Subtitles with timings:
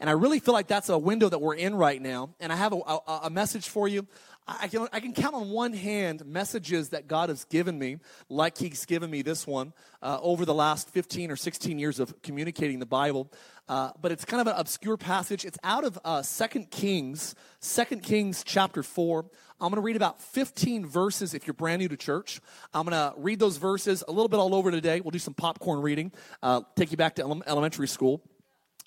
[0.00, 2.28] And I really feel like that's a window that we're in right now.
[2.40, 4.06] And I have a, a, a message for you.
[4.48, 8.56] I can, I can count on one hand messages that God has given me, like
[8.56, 12.78] He's given me this one, uh, over the last 15 or 16 years of communicating
[12.78, 13.32] the Bible.
[13.68, 15.44] Uh, but it's kind of an obscure passage.
[15.44, 19.24] It's out of uh, 2 Kings, 2 Kings chapter 4.
[19.60, 22.40] I'm going to read about 15 verses if you're brand new to church.
[22.72, 25.00] I'm going to read those verses a little bit all over today.
[25.00, 28.22] We'll do some popcorn reading, uh, take you back to ele- elementary school.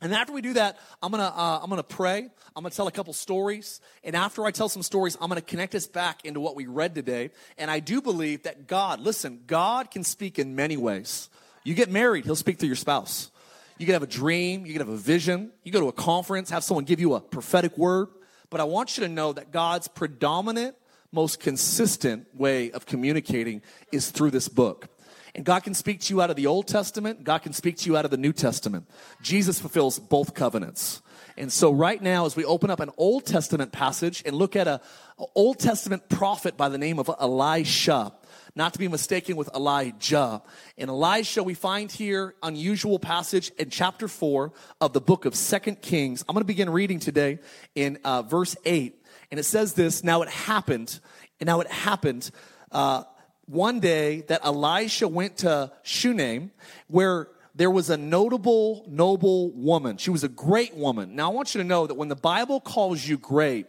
[0.02, 2.30] And after we do that, I'm gonna uh, I'm gonna pray.
[2.56, 5.76] I'm gonna tell a couple stories, and after I tell some stories, I'm gonna connect
[5.76, 7.32] us back into what we read today.
[7.58, 11.30] And I do believe that God, listen, God can speak in many ways.
[11.64, 13.32] You get married, He'll speak through your spouse.
[13.78, 15.52] You can have a dream, you can have a vision.
[15.64, 18.10] You go to a conference, have someone give you a prophetic word.
[18.50, 20.76] But I want you to know that God's predominant,
[21.12, 24.88] most consistent way of communicating is through this book.
[25.36, 27.90] And God can speak to you out of the Old Testament, God can speak to
[27.90, 28.90] you out of the New Testament.
[29.22, 31.02] Jesus fulfills both covenants.
[31.38, 34.68] And so right now, as we open up an Old Testament passage and look at
[34.68, 34.82] a,
[35.18, 38.14] a Old Testament prophet by the name of Elisha,
[38.56, 40.42] not to be mistaken with Elijah.
[40.76, 44.52] In Elisha, we find here unusual passage in chapter four
[44.82, 46.26] of the book of Second Kings.
[46.28, 47.40] I'm going to begin reading today
[47.76, 49.02] in uh, verse eight,
[49.32, 51.00] and it says this: Now it happened,
[51.40, 52.30] and now it happened.
[52.72, 53.04] Uh,
[53.50, 56.52] one day that Elisha went to Shunem,
[56.88, 59.98] where there was a notable, noble woman.
[59.98, 61.16] She was a great woman.
[61.16, 63.66] Now, I want you to know that when the Bible calls you great,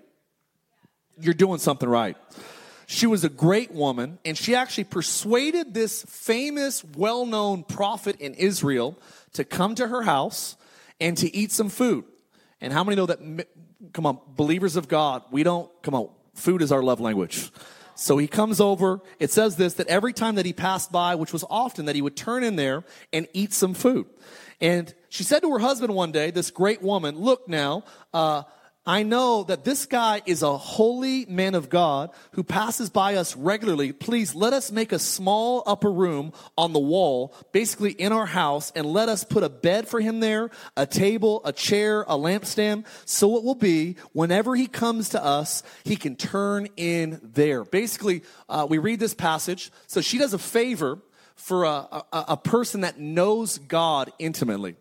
[1.19, 2.17] you're doing something right.
[2.87, 8.35] She was a great woman, and she actually persuaded this famous, well known prophet in
[8.35, 8.99] Israel
[9.33, 10.57] to come to her house
[11.01, 12.05] and to eat some food.
[12.61, 13.47] And how many know that,
[13.95, 17.51] come on, believers of God, we don't, come on, food is our love language.
[18.01, 19.03] So he comes over.
[19.19, 22.01] It says this that every time that he passed by, which was often, that he
[22.01, 24.07] would turn in there and eat some food.
[24.59, 27.85] And she said to her husband one day, this great woman, Look now,
[28.15, 28.45] uh,
[28.87, 33.37] I know that this guy is a holy man of God who passes by us
[33.37, 33.93] regularly.
[33.93, 38.73] Please let us make a small upper room on the wall, basically in our house,
[38.75, 42.87] and let us put a bed for him there, a table, a chair, a lampstand.
[43.05, 47.65] So it will be whenever he comes to us, he can turn in there.
[47.65, 49.71] Basically, uh, we read this passage.
[49.89, 51.01] So she does a favor
[51.35, 51.69] for a,
[52.13, 54.77] a, a person that knows God intimately.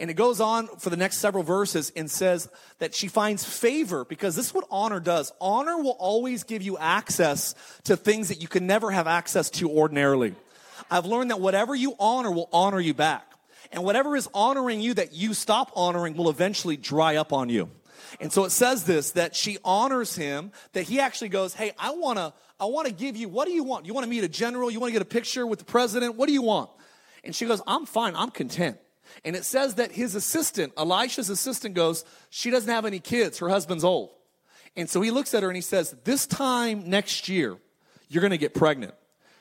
[0.00, 4.06] And it goes on for the next several verses and says that she finds favor
[4.06, 5.30] because this is what honor does.
[5.42, 9.68] Honor will always give you access to things that you can never have access to
[9.68, 10.34] ordinarily.
[10.90, 13.30] I've learned that whatever you honor will honor you back.
[13.72, 17.68] And whatever is honoring you that you stop honoring will eventually dry up on you.
[18.20, 21.90] And so it says this that she honors him, that he actually goes, Hey, I
[21.90, 23.84] wanna, I wanna give you, what do you want?
[23.84, 24.70] You wanna meet a general?
[24.70, 26.16] You wanna get a picture with the president?
[26.16, 26.70] What do you want?
[27.22, 28.78] And she goes, I'm fine, I'm content.
[29.24, 33.38] And it says that his assistant, Elisha's assistant, goes, She doesn't have any kids.
[33.38, 34.10] Her husband's old.
[34.76, 37.56] And so he looks at her and he says, This time next year,
[38.08, 38.94] you're going to get pregnant.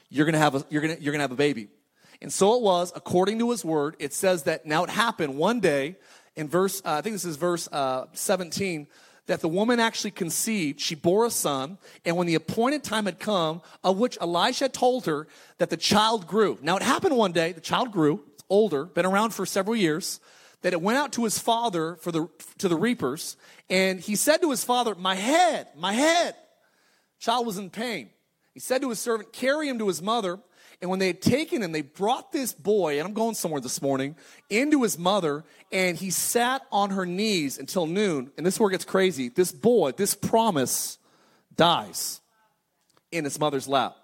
[0.09, 1.69] You're going to have a, you're going to, you're going to have a baby.
[2.21, 5.59] And so it was, according to his word, it says that now it happened one
[5.59, 5.95] day
[6.35, 8.87] in verse, uh, I think this is verse uh, 17,
[9.27, 10.79] that the woman actually conceived.
[10.79, 11.77] She bore a son.
[12.05, 15.27] And when the appointed time had come, of which Elisha told her
[15.57, 16.57] that the child grew.
[16.61, 20.19] Now it happened one day, the child grew older, been around for several years,
[20.61, 23.37] that it went out to his father for the, to the reapers,
[23.69, 26.35] and he said to his father, My head, my head.
[27.19, 28.09] Child was in pain.
[28.53, 30.39] He said to his servant, Carry him to his mother.
[30.81, 33.81] And when they had taken him, they brought this boy, and I'm going somewhere this
[33.81, 34.15] morning,
[34.49, 35.43] into his mother,
[35.73, 38.31] and he sat on her knees until noon.
[38.37, 39.27] And this is where it gets crazy.
[39.27, 40.97] This boy, this promise,
[41.53, 42.21] dies
[43.11, 43.97] in his mother's lap.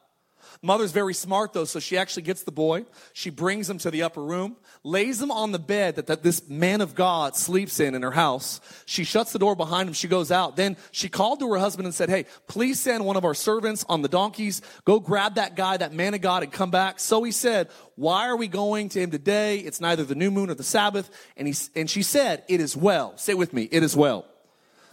[0.65, 2.85] Mother's very smart though, so she actually gets the boy.
[3.13, 6.50] She brings him to the upper room, lays him on the bed that, that this
[6.50, 8.59] man of God sleeps in in her house.
[8.88, 9.94] She shuts the door behind him.
[9.94, 10.56] She goes out.
[10.56, 13.85] Then she called to her husband and said, Hey, please send one of our servants
[13.88, 14.63] on the donkeys.
[14.85, 17.00] Go grab that guy, that man of God, and come back.
[17.00, 19.59] So he said, Why are we going to him today?
[19.59, 21.12] It's neither the new moon or the Sabbath.
[21.38, 23.15] And, he, and she said, It is well.
[23.17, 24.25] Say with me, it is well.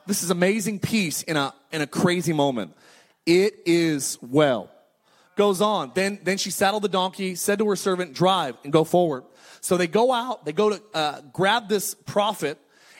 [0.06, 2.74] This is amazing peace in a, in a crazy moment.
[3.24, 4.68] It is well
[5.36, 5.92] goes on.
[5.94, 9.24] Then, then she saddled the donkey, said to her servant, drive and go forward.
[9.60, 12.58] So they go out, they go to uh, grab this prophet,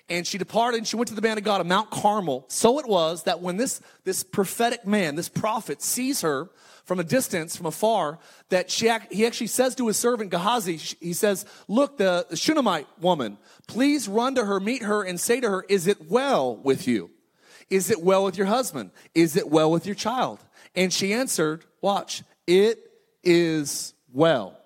[0.09, 2.45] and she departed and she went to the man of God at Mount Carmel.
[2.49, 6.51] So it was that when this, this prophetic man, this prophet, sees her
[6.85, 8.19] from a distance, from afar,
[8.49, 13.39] that she, he actually says to his servant Gehazi, he says, Look, the Shunammite woman,
[13.69, 17.11] please run to her, meet her, and say to her, Is it well with you?
[17.71, 18.91] Is it well with your husband?
[19.15, 20.41] Is it well with your child?
[20.75, 22.79] And she answered, Watch, it
[23.23, 24.57] is well.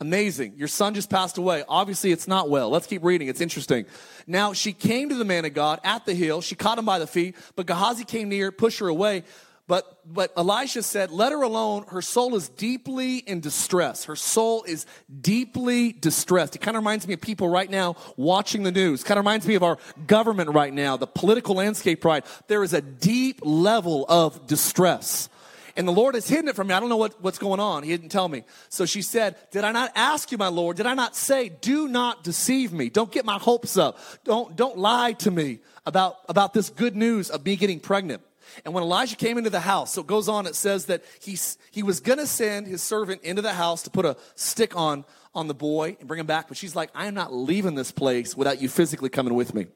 [0.00, 0.54] Amazing.
[0.56, 1.64] Your son just passed away.
[1.68, 2.70] Obviously, it's not well.
[2.70, 3.26] Let's keep reading.
[3.26, 3.84] It's interesting.
[4.28, 6.40] Now, she came to the man of God at the hill.
[6.40, 9.24] She caught him by the feet, but Gehazi came near, pushed her away.
[9.68, 11.84] But, but Elisha said, Let her alone.
[11.88, 14.04] Her soul is deeply in distress.
[14.04, 14.86] Her soul is
[15.20, 16.56] deeply distressed.
[16.56, 19.04] It kind of reminds me of people right now watching the news.
[19.04, 19.76] Kind of reminds me of our
[20.06, 22.24] government right now, the political landscape right.
[22.48, 25.28] There is a deep level of distress.
[25.76, 26.74] And the Lord has hidden it from me.
[26.74, 27.84] I don't know what, what's going on.
[27.84, 28.44] He didn't tell me.
[28.70, 30.78] So she said, Did I not ask you, my Lord?
[30.78, 32.88] Did I not say, Do not deceive me?
[32.88, 33.98] Don't get my hopes up.
[34.24, 38.22] Don't, don't lie to me about, about this good news of me getting pregnant.
[38.64, 41.36] And when Elijah came into the house, so it goes on, it says that he,
[41.70, 45.04] he was going to send his servant into the house to put a stick on,
[45.34, 46.48] on the boy and bring him back.
[46.48, 49.66] But she's like, I am not leaving this place without you physically coming with me.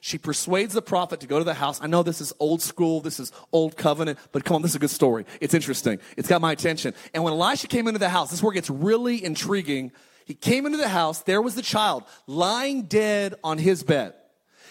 [0.00, 1.78] She persuades the prophet to go to the house.
[1.82, 4.76] I know this is old school, this is old covenant, but come on, this is
[4.76, 5.26] a good story.
[5.42, 5.98] It's interesting.
[6.16, 6.94] It's got my attention.
[7.12, 9.92] And when Elisha came into the house, this is where it gets really intriguing.
[10.24, 14.14] He came into the house, there was the child lying dead on his bed.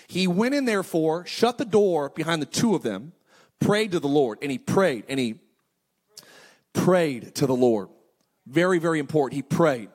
[0.07, 3.13] He went in therefore, shut the door behind the two of them,
[3.59, 5.39] prayed to the Lord, and he prayed, and he
[6.73, 7.89] prayed to the Lord.
[8.47, 9.35] Very, very important.
[9.35, 9.89] He prayed.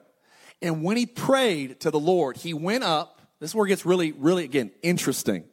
[0.63, 3.15] And when he prayed to the Lord, he went up
[3.45, 5.45] this is where it gets really, really, again, interesting.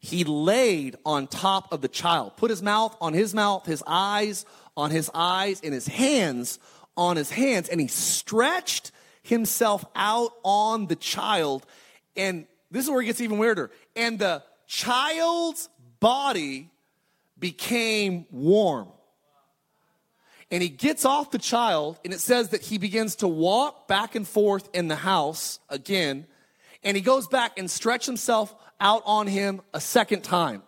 [0.00, 4.44] He laid on top of the child, put his mouth on his mouth, his eyes
[4.76, 6.58] on his eyes, and his hands
[6.94, 8.92] on his hands, and he stretched
[9.22, 11.64] himself out on the child.
[12.16, 13.70] And this is where it gets even weirder.
[13.96, 15.70] And the child's
[16.00, 16.70] body
[17.38, 18.88] became warm.
[20.50, 24.14] And he gets off the child, and it says that he begins to walk back
[24.14, 26.26] and forth in the house again
[26.82, 30.62] and he goes back and stretched himself out on him a second time.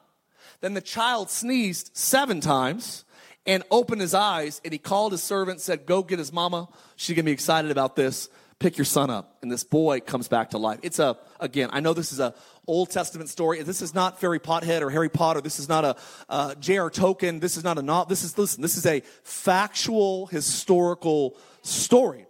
[0.61, 3.05] Then the child sneezed seven times
[3.47, 6.69] and opened his eyes and he called his servant, said, Go get his mama.
[6.97, 8.29] She's gonna be excited about this.
[8.61, 9.39] Pick your son up.
[9.43, 10.79] And this boy comes back to life.
[10.83, 12.35] It's a, again, I know this is a
[12.67, 13.63] Old Testament story.
[13.63, 15.41] This is not Fairy Pothead or Harry Potter.
[15.41, 15.97] This is not a
[16.29, 16.91] uh, J.R.
[16.91, 17.41] Tolkien.
[17.41, 18.09] This is not a not.
[18.09, 18.63] This is listen.
[18.63, 22.27] This is a factual historical story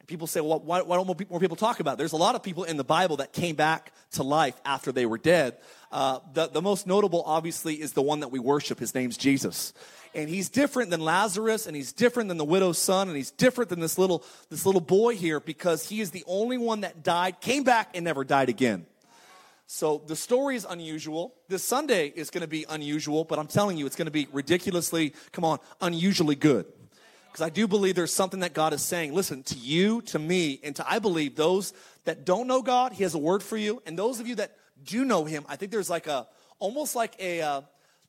[0.00, 1.98] and people say, well, why, why don't more people talk about it?
[1.98, 5.06] There's a lot of people in the Bible that came back to life after they
[5.06, 5.58] were dead.
[5.92, 8.78] Uh, the, the most notable, obviously, is the one that we worship.
[8.78, 9.72] His name's Jesus.
[10.14, 13.70] And he's different than Lazarus, and he's different than the widow's son, and he's different
[13.70, 17.40] than this little, this little boy here because he is the only one that died,
[17.40, 18.86] came back, and never died again.
[19.66, 21.34] So the story is unusual.
[21.48, 24.26] This Sunday is going to be unusual, but I'm telling you, it's going to be
[24.32, 26.66] ridiculously, come on, unusually good
[27.38, 29.14] because I do believe there's something that God is saying.
[29.14, 31.72] Listen, to you, to me, and to I believe those
[32.04, 33.80] that don't know God, He has a word for you.
[33.86, 36.26] And those of you that do know Him, I think there's like a,
[36.58, 37.60] almost like a, uh,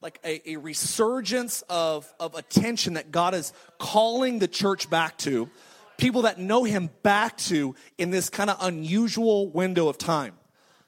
[0.01, 5.50] like a, a resurgence of, of attention that God is calling the church back to,
[5.98, 10.36] people that know Him back to in this kind of unusual window of time.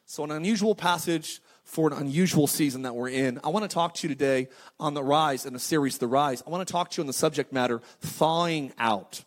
[0.06, 3.40] So, an unusual passage for an unusual season that we're in.
[3.46, 6.44] I want to talk to you today on the rise in the series, The Rise.
[6.46, 9.24] I want to talk to you on the subject matter, thawing out.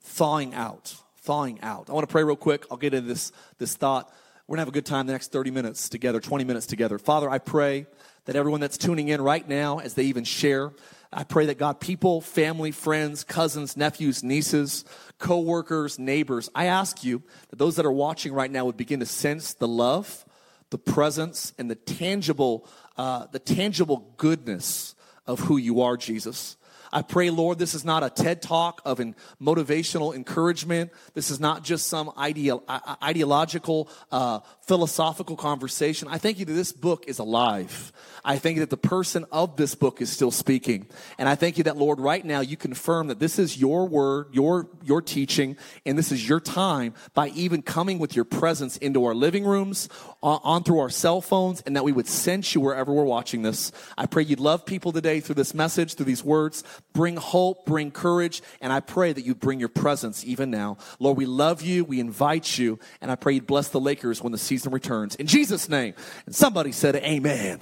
[0.00, 0.94] Thawing out.
[1.18, 1.90] Thawing out.
[1.90, 2.64] I want to pray real quick.
[2.70, 4.10] I'll get into this, this thought.
[4.46, 6.98] We're going to have a good time the next 30 minutes together, 20 minutes together.
[6.98, 7.86] Father, I pray
[8.26, 10.72] that everyone that's tuning in right now, as they even share,
[11.12, 14.84] I pray that God, people, family, friends, cousins, nephews, nieces,
[15.18, 19.06] co-workers, neighbors, I ask you that those that are watching right now would begin to
[19.06, 20.24] sense the love,
[20.70, 22.68] the presence and the tangible,
[22.98, 24.94] uh, the tangible goodness
[25.26, 26.56] of who you are, Jesus.
[26.96, 29.00] I pray, Lord, this is not a TED talk of
[29.38, 30.90] motivational encouragement.
[31.12, 32.62] This is not just some ideo-
[33.02, 36.08] ideological, uh, philosophical conversation.
[36.10, 37.92] I thank you that this book is alive.
[38.24, 40.86] I thank you that the person of this book is still speaking.
[41.18, 44.28] And I thank you that, Lord, right now you confirm that this is your word,
[44.32, 49.04] your, your teaching, and this is your time by even coming with your presence into
[49.04, 49.90] our living rooms,
[50.22, 53.42] on, on through our cell phones, and that we would sense you wherever we're watching
[53.42, 53.70] this.
[53.98, 56.64] I pray you'd love people today through this message, through these words.
[56.92, 60.78] Bring hope, bring courage, and I pray that you bring your presence even now.
[60.98, 64.32] Lord, we love you, we invite you, and I pray you'd bless the Lakers when
[64.32, 65.14] the season returns.
[65.16, 65.94] In Jesus' name.
[66.24, 67.60] And somebody said, Amen.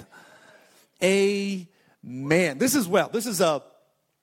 [1.03, 2.57] Amen.
[2.57, 3.09] This is well.
[3.09, 3.61] This is a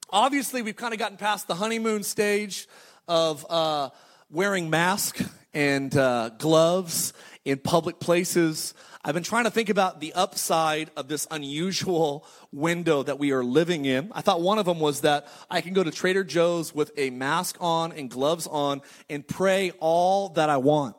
[0.09, 2.67] obviously we've kind of gotten past the honeymoon stage
[3.07, 3.89] of uh,
[4.29, 7.13] wearing masks and uh, gloves
[7.45, 8.73] in public places.
[9.03, 13.43] I've been trying to think about the upside of this unusual window that we are
[13.43, 14.11] living in.
[14.13, 17.09] I thought one of them was that I can go to Trader Joe's with a
[17.09, 20.95] mask on and gloves on and pray all that I want.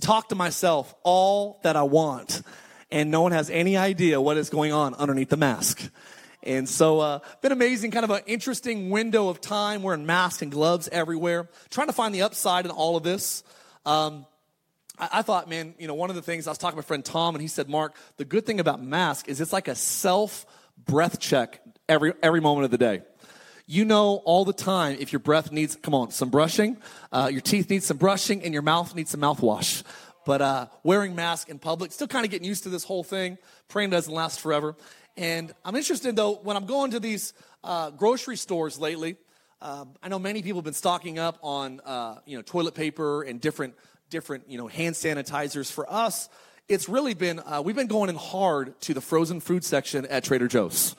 [0.00, 2.42] Talk to myself all that I want
[2.90, 5.90] and no one has any idea what is going on underneath the mask.
[6.42, 10.50] And so, uh, been amazing, kind of an interesting window of time wearing masks and
[10.50, 11.48] gloves everywhere.
[11.70, 13.42] Trying to find the upside in all of this.
[13.84, 14.24] Um,
[14.98, 16.86] I, I, thought, man, you know, one of the things I was talking to my
[16.86, 19.74] friend Tom, and he said, Mark, the good thing about mask is it's like a
[19.74, 20.46] self
[20.86, 23.02] breath check every every moment of the day.
[23.66, 26.78] You know all the time if your breath needs, come on, some brushing,
[27.12, 29.82] uh, your teeth need some brushing, and your mouth needs some mouthwash.
[30.24, 33.38] But uh, wearing masks in public, still kind of getting used to this whole thing.
[33.68, 34.74] Praying doesn't last forever.
[35.16, 39.16] And I'm interested though, when I'm going to these uh, grocery stores lately,
[39.60, 43.22] uh, I know many people have been stocking up on uh, you know toilet paper
[43.22, 43.74] and different
[44.10, 45.70] different you know hand sanitizers.
[45.70, 46.28] For us,
[46.68, 50.24] it's really been uh, we've been going in hard to the frozen food section at
[50.24, 50.94] Trader Joe's.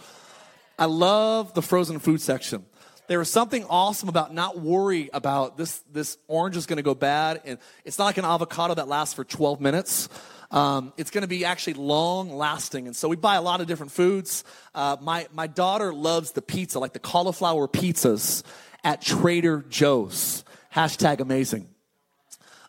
[0.77, 2.65] I love the frozen food section
[3.09, 6.93] there is something awesome about not worry about this, this orange is going to go
[6.93, 7.41] bad.
[7.43, 10.09] And it's not like an avocado that lasts for 12 minutes.
[10.51, 12.85] Um, it's going to be actually long lasting.
[12.85, 14.43] And so we buy a lot of different foods.
[14.75, 18.43] Uh, my, my daughter loves the pizza, like the cauliflower pizzas
[18.83, 20.45] at Trader Joe's.
[20.73, 21.67] Hashtag amazing.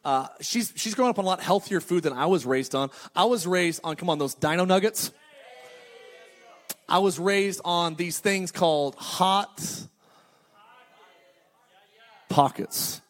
[0.04, 2.90] Uh, she's, she's grown up on a lot healthier food than I was raised on.
[3.14, 5.12] I was raised on, come on, those dino nuggets.
[6.88, 9.62] I was raised on these things called hot
[12.28, 13.00] pockets.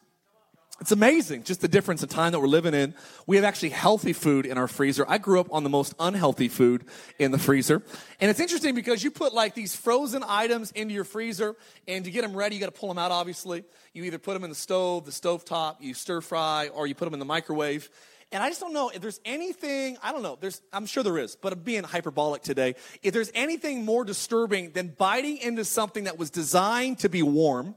[0.81, 2.95] It's amazing just the difference in time that we're living in.
[3.27, 5.05] We have actually healthy food in our freezer.
[5.07, 6.85] I grew up on the most unhealthy food
[7.19, 7.83] in the freezer.
[8.19, 11.55] And it's interesting because you put like these frozen items into your freezer,
[11.87, 13.63] and to get them ready, you got to pull them out, obviously.
[13.93, 16.95] You either put them in the stove, the stove top, you stir fry, or you
[16.95, 17.87] put them in the microwave.
[18.31, 21.19] And I just don't know if there's anything, I don't know, there's, I'm sure there
[21.19, 22.73] is, but I'm being hyperbolic today.
[23.03, 27.75] If there's anything more disturbing than biting into something that was designed to be warm,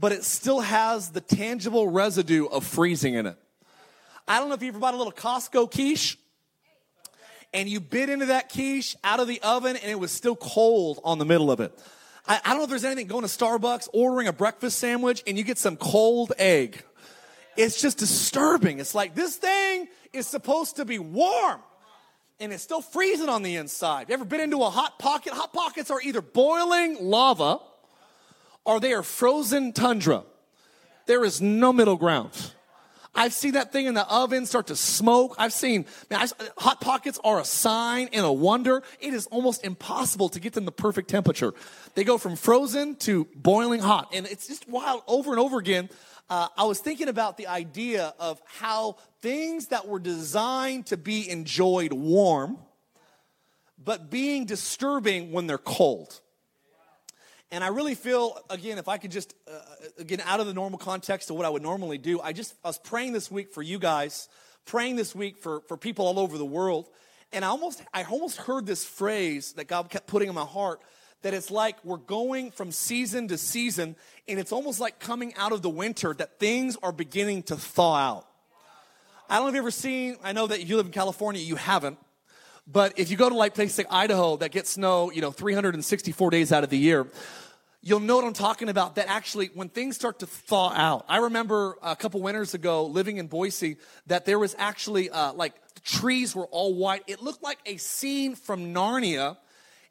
[0.00, 3.36] but it still has the tangible residue of freezing in it.
[4.26, 6.16] I don't know if you ever bought a little Costco quiche
[7.52, 11.00] and you bit into that quiche out of the oven and it was still cold
[11.04, 11.78] on the middle of it.
[12.26, 15.36] I, I don't know if there's anything going to Starbucks, ordering a breakfast sandwich, and
[15.36, 16.82] you get some cold egg.
[17.56, 18.78] It's just disturbing.
[18.78, 21.60] It's like this thing is supposed to be warm
[22.38, 24.08] and it's still freezing on the inside.
[24.08, 25.34] You ever been into a hot pocket?
[25.34, 27.58] Hot pockets are either boiling lava
[28.64, 30.24] or they are frozen tundra.
[31.06, 32.52] There is no middle ground.
[33.14, 35.34] I've seen that thing in the oven start to smoke.
[35.36, 38.82] I've seen man, I, hot pockets are a sign and a wonder.
[39.00, 41.52] It is almost impossible to get them the perfect temperature.
[41.94, 45.90] They go from frozen to boiling hot, and it's just wild over and over again.
[46.28, 51.28] Uh, I was thinking about the idea of how things that were designed to be
[51.28, 52.58] enjoyed warm,
[53.82, 56.20] but being disturbing when they're cold.
[57.52, 59.58] And I really feel, again, if I could just, uh,
[59.98, 62.68] again, out of the normal context of what I would normally do, I just, I
[62.68, 64.28] was praying this week for you guys,
[64.66, 66.88] praying this week for, for people all over the world.
[67.32, 70.80] And I almost, I almost heard this phrase that God kept putting in my heart
[71.22, 75.52] that it's like we're going from season to season, and it's almost like coming out
[75.52, 78.26] of the winter that things are beginning to thaw out.
[79.28, 81.56] I don't know if you've ever seen, I know that you live in California, you
[81.56, 81.98] haven't.
[82.72, 86.30] But if you go to like place like Idaho that gets snow, you know, 364
[86.30, 87.06] days out of the year,
[87.82, 88.94] you'll know what I'm talking about.
[88.94, 93.16] That actually, when things start to thaw out, I remember a couple winters ago living
[93.16, 97.02] in Boise that there was actually uh, like trees were all white.
[97.06, 99.36] It looked like a scene from Narnia.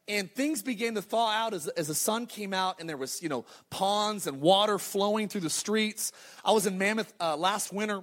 [0.07, 3.21] And things began to thaw out as, as the sun came out, and there was,
[3.21, 6.11] you know, ponds and water flowing through the streets.
[6.43, 8.01] I was in Mammoth uh, last winter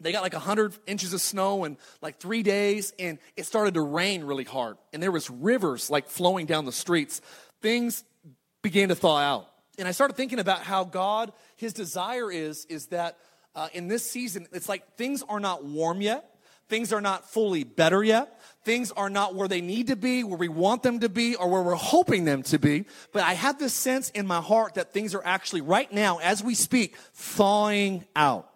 [0.00, 3.80] they got like 100 inches of snow in like three days and it started to
[3.80, 7.20] rain really hard and there was rivers like flowing down the streets
[7.60, 8.04] things
[8.62, 9.46] began to thaw out.
[9.78, 13.18] And I started thinking about how God, his desire is, is that
[13.54, 16.26] uh, in this season, it's like things are not warm yet.
[16.68, 18.40] Things are not fully better yet.
[18.64, 21.48] Things are not where they need to be, where we want them to be, or
[21.48, 22.84] where we're hoping them to be.
[23.12, 26.44] But I have this sense in my heart that things are actually right now, as
[26.44, 28.49] we speak, thawing out.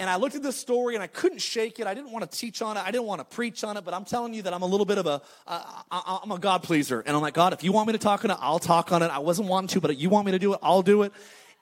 [0.00, 1.86] And I looked at this story and I couldn't shake it.
[1.86, 2.80] I didn't want to teach on it.
[2.80, 4.86] I didn't want to preach on it, but I'm telling you that I'm a little
[4.86, 7.00] bit of a, uh, I'm a God pleaser.
[7.00, 9.02] And I'm like, God, if you want me to talk on it, I'll talk on
[9.02, 9.08] it.
[9.08, 11.12] I wasn't wanting to, but if you want me to do it, I'll do it.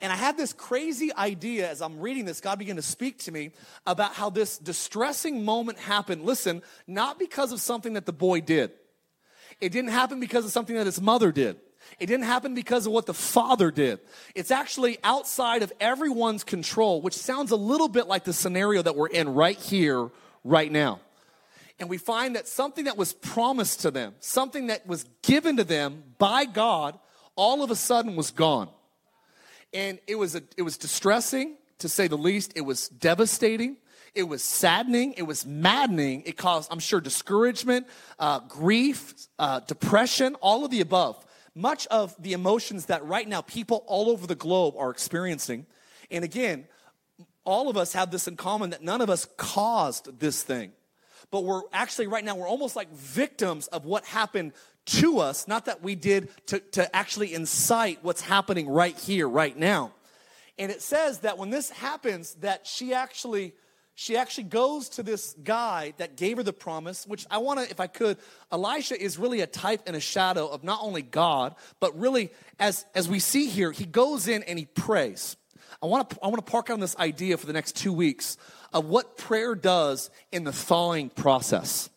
[0.00, 3.32] And I had this crazy idea as I'm reading this, God began to speak to
[3.32, 3.50] me
[3.88, 6.22] about how this distressing moment happened.
[6.22, 8.70] Listen, not because of something that the boy did.
[9.60, 11.56] It didn't happen because of something that his mother did.
[11.98, 14.00] It didn't happen because of what the father did.
[14.34, 18.94] It's actually outside of everyone's control, which sounds a little bit like the scenario that
[18.94, 20.10] we're in right here,
[20.44, 21.00] right now.
[21.80, 25.64] And we find that something that was promised to them, something that was given to
[25.64, 26.98] them by God,
[27.36, 28.68] all of a sudden was gone.
[29.72, 32.52] And it was, a, it was distressing, to say the least.
[32.56, 33.76] It was devastating.
[34.14, 35.12] It was saddening.
[35.16, 36.22] It was maddening.
[36.26, 37.86] It caused, I'm sure, discouragement,
[38.18, 41.24] uh, grief, uh, depression, all of the above
[41.58, 45.66] much of the emotions that right now people all over the globe are experiencing.
[46.10, 46.66] And again,
[47.44, 50.72] all of us have this in common that none of us caused this thing.
[51.30, 54.52] But we're actually, right now, we're almost like victims of what happened
[54.86, 59.56] to us, not that we did to, to actually incite what's happening right here, right
[59.56, 59.92] now.
[60.58, 63.52] And it says that when this happens, that she actually
[64.00, 67.68] she actually goes to this guy that gave her the promise, which I want to,
[67.68, 68.16] if I could,
[68.52, 72.86] Elisha is really a type and a shadow of not only God, but really, as,
[72.94, 75.36] as we see here, he goes in and he prays.
[75.82, 78.36] I want to I want to park on this idea for the next two weeks
[78.72, 81.90] of what prayer does in the thawing process.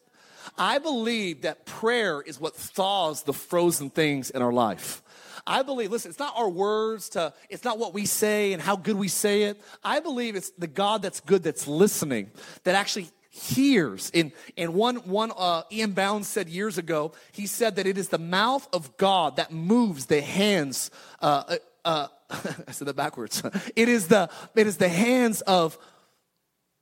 [0.57, 5.03] I believe that prayer is what thaws the frozen things in our life.
[5.45, 8.75] I believe, listen, it's not our words to, it's not what we say and how
[8.75, 9.61] good we say it.
[9.83, 12.31] I believe it's the God that's good that's listening,
[12.63, 14.11] that actually hears.
[14.13, 15.93] And, and one, one uh, E.M.
[15.93, 20.05] Bounds said years ago, he said that it is the mouth of God that moves
[20.07, 20.91] the hands.
[21.21, 22.07] Uh, uh, uh
[22.67, 23.41] I said that backwards.
[23.75, 25.77] It is the, it is the hands of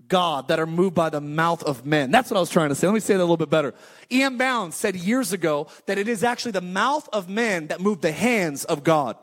[0.10, 2.12] God that are moved by the mouth of men.
[2.12, 2.88] That's what I was trying to say.
[2.88, 3.74] Let me say that a little bit better.
[4.12, 4.38] E.M.
[4.38, 8.12] Bounds said years ago that it is actually the mouth of men that move the
[8.12, 9.16] hands of God.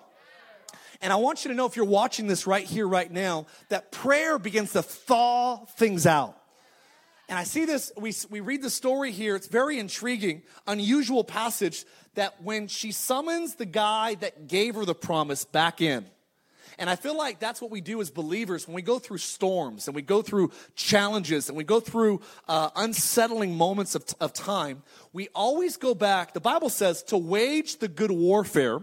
[1.03, 3.93] And I want you to know if you're watching this right here, right now, that
[3.93, 6.41] prayer begins to thaw things out.
[7.29, 9.35] And I see this, we, we read the story here.
[9.35, 14.95] It's very intriguing, unusual passage that when she summons the guy that gave her the
[14.95, 16.07] promise back in,
[16.79, 19.89] and I feel like that's what we do as believers when we go through storms
[19.89, 24.83] and we go through challenges and we go through uh, unsettling moments of, of time.
[25.13, 28.81] We always go back, the Bible says, to wage the good warfare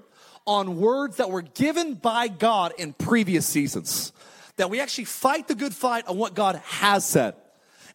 [0.47, 4.11] on words that were given by God in previous seasons.
[4.57, 7.35] That we actually fight the good fight on what God has said.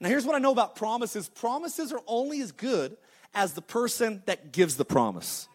[0.00, 2.96] Now, here's what I know about promises promises are only as good
[3.34, 5.48] as the person that gives the promise.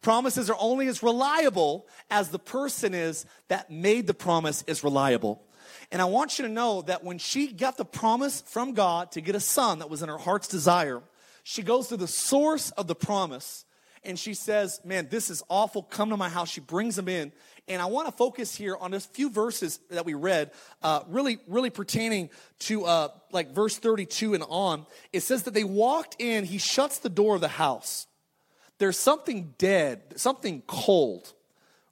[0.00, 5.42] Promises are only as reliable as the person is that made the promise is reliable.
[5.90, 9.20] And I want you to know that when she got the promise from God to
[9.20, 11.02] get a son that was in her heart's desire,
[11.42, 13.64] she goes to the source of the promise
[14.04, 15.82] and she says, Man, this is awful.
[15.82, 16.50] Come to my house.
[16.50, 17.32] She brings him in.
[17.66, 21.38] And I want to focus here on a few verses that we read, uh, really,
[21.46, 22.30] really pertaining
[22.60, 24.86] to uh, like verse 32 and on.
[25.12, 28.06] It says that they walked in, he shuts the door of the house
[28.78, 31.32] there's something dead, something cold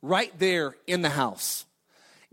[0.03, 1.67] right there in the house.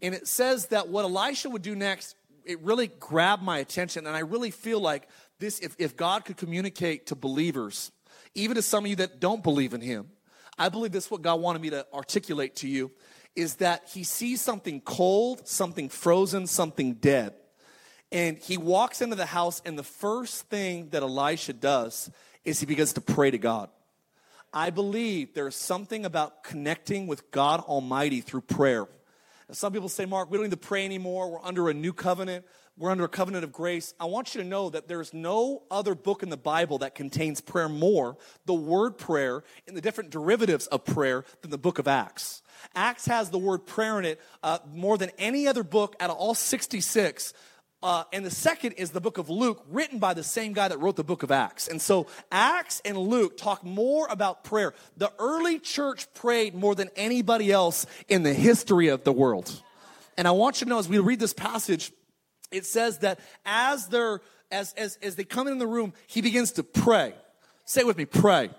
[0.01, 4.05] And it says that what Elisha would do next, it really grabbed my attention.
[4.05, 5.07] And I really feel like
[5.39, 7.91] this, if, if God could communicate to believers,
[8.35, 10.09] even to some of you that don't believe in Him,
[10.57, 12.91] I believe this is what God wanted me to articulate to you
[13.35, 17.33] is that He sees something cold, something frozen, something dead.
[18.11, 22.11] And He walks into the house, and the first thing that Elisha does
[22.45, 23.69] is he begins to pray to God.
[24.53, 28.87] I believe there's something about connecting with God Almighty through prayer.
[29.51, 31.31] some people say, Mark, we don't need to pray anymore.
[31.31, 32.45] We're under a new covenant.
[32.77, 33.93] We're under a covenant of grace.
[33.99, 37.39] I want you to know that there's no other book in the Bible that contains
[37.41, 41.87] prayer more, the word prayer, and the different derivatives of prayer than the book of
[41.87, 42.41] Acts.
[42.75, 46.17] Acts has the word prayer in it uh, more than any other book out of
[46.17, 47.33] all 66
[47.83, 50.79] uh, and the second is the book of Luke, written by the same guy that
[50.79, 51.67] wrote the book of Acts.
[51.67, 54.73] And so Acts and Luke talk more about prayer.
[54.95, 59.61] The early church prayed more than anybody else in the history of the world.
[60.17, 61.91] And I want you to know as we read this passage,
[62.51, 66.53] it says that as they're as as as they come in the room, he begins
[66.53, 67.13] to pray.
[67.65, 68.49] Say with me, pray.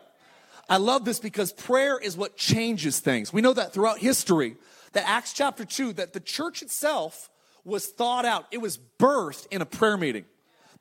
[0.69, 3.33] I love this because prayer is what changes things.
[3.33, 4.57] We know that throughout history,
[4.93, 7.31] that Acts chapter 2, that the church itself
[7.64, 10.24] was thought out, it was birthed in a prayer meeting.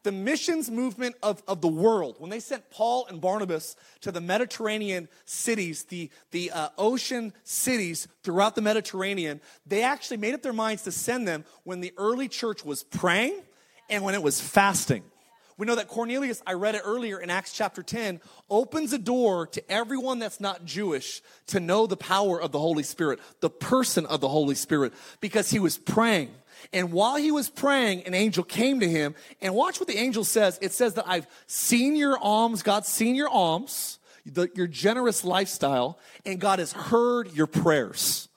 [0.03, 4.19] The missions movement of, of the world, when they sent Paul and Barnabas to the
[4.19, 10.51] Mediterranean cities, the, the uh, ocean cities throughout the Mediterranean, they actually made up their
[10.51, 13.41] minds to send them when the early church was praying
[13.89, 15.03] and when it was fasting.
[15.57, 18.19] We know that Cornelius, I read it earlier in Acts chapter 10,
[18.49, 22.83] opens a door to everyone that's not Jewish to know the power of the Holy
[22.83, 26.31] Spirit, the person of the Holy Spirit, because he was praying.
[26.71, 29.15] And while he was praying, an angel came to him.
[29.41, 30.57] And watch what the angel says.
[30.61, 35.99] It says that I've seen your alms, God's seen your alms, the, your generous lifestyle,
[36.25, 38.29] and God has heard your prayers.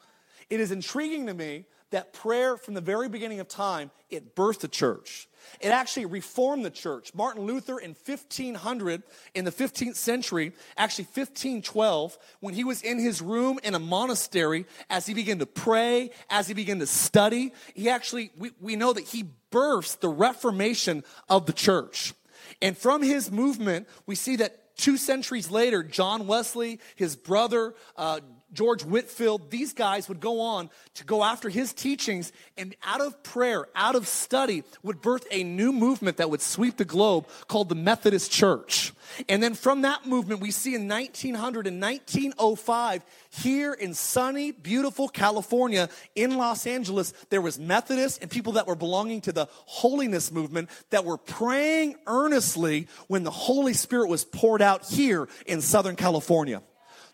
[0.51, 4.61] It is intriguing to me that prayer from the very beginning of time, it birthed
[4.61, 5.29] the church.
[5.61, 7.15] It actually reformed the church.
[7.15, 9.03] Martin Luther in 1500,
[9.35, 14.67] in the 15th century, actually 1512, when he was in his room in a monastery,
[14.91, 18.93] as he began to pray, as he began to study, he actually, we, we know
[18.93, 22.15] that he births the reformation of the church.
[22.63, 28.21] And from his movement, we see that two centuries later, John Wesley, his brother, uh,
[28.53, 33.23] George Whitefield, these guys would go on to go after his teachings and out of
[33.23, 37.69] prayer, out of study, would birth a new movement that would sweep the globe called
[37.69, 38.93] the Methodist Church.
[39.29, 45.09] And then from that movement, we see in 1900 and 1905, here in sunny, beautiful
[45.09, 50.31] California, in Los Angeles, there was Methodists and people that were belonging to the holiness
[50.31, 55.97] movement that were praying earnestly when the Holy Spirit was poured out here in Southern
[55.97, 56.63] California.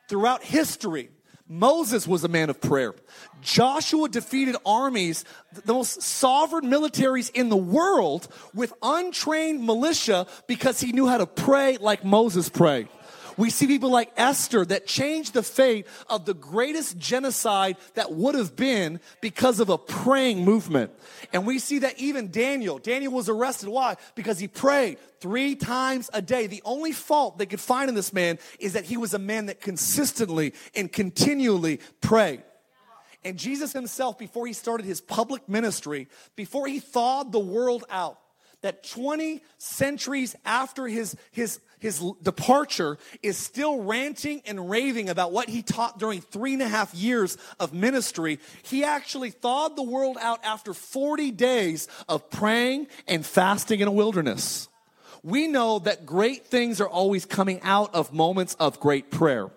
[0.08, 1.10] Throughout history,
[1.48, 2.94] Moses was a man of prayer.
[3.40, 5.24] Joshua defeated armies,
[5.64, 11.26] the most sovereign militaries in the world, with untrained militia because he knew how to
[11.26, 12.88] pray like Moses prayed.
[13.36, 18.34] We see people like Esther that changed the fate of the greatest genocide that would
[18.34, 20.92] have been because of a praying movement.
[21.32, 23.68] And we see that even Daniel, Daniel was arrested.
[23.68, 23.96] Why?
[24.14, 26.46] Because he prayed three times a day.
[26.46, 29.46] The only fault they could find in this man is that he was a man
[29.46, 32.42] that consistently and continually prayed.
[33.24, 38.18] And Jesus himself, before he started his public ministry, before he thawed the world out,
[38.62, 45.48] that 20 centuries after his, his, his departure is still ranting and raving about what
[45.48, 48.38] he taught during three and a half years of ministry.
[48.62, 53.92] He actually thawed the world out after 40 days of praying and fasting in a
[53.92, 54.68] wilderness.
[55.24, 59.50] We know that great things are always coming out of moments of great prayer.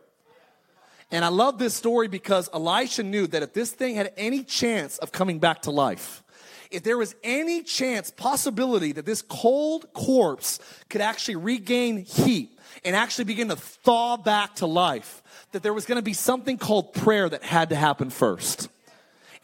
[1.11, 4.97] And I love this story because Elisha knew that if this thing had any chance
[4.97, 6.23] of coming back to life,
[6.71, 12.95] if there was any chance, possibility that this cold corpse could actually regain heat and
[12.95, 16.93] actually begin to thaw back to life, that there was going to be something called
[16.93, 18.69] prayer that had to happen first.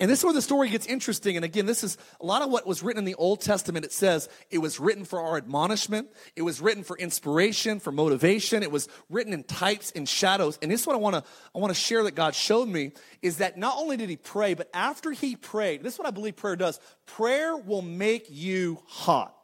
[0.01, 1.35] And this is where the story gets interesting.
[1.35, 3.85] And again, this is a lot of what was written in the Old Testament.
[3.85, 6.09] It says it was written for our admonishment.
[6.35, 8.63] It was written for inspiration, for motivation.
[8.63, 10.57] It was written in types and shadows.
[10.63, 11.23] And this is what I want to,
[11.55, 14.55] I want to share that God showed me is that not only did he pray,
[14.55, 16.79] but after he prayed, this is what I believe prayer does.
[17.05, 19.37] Prayer will make you hot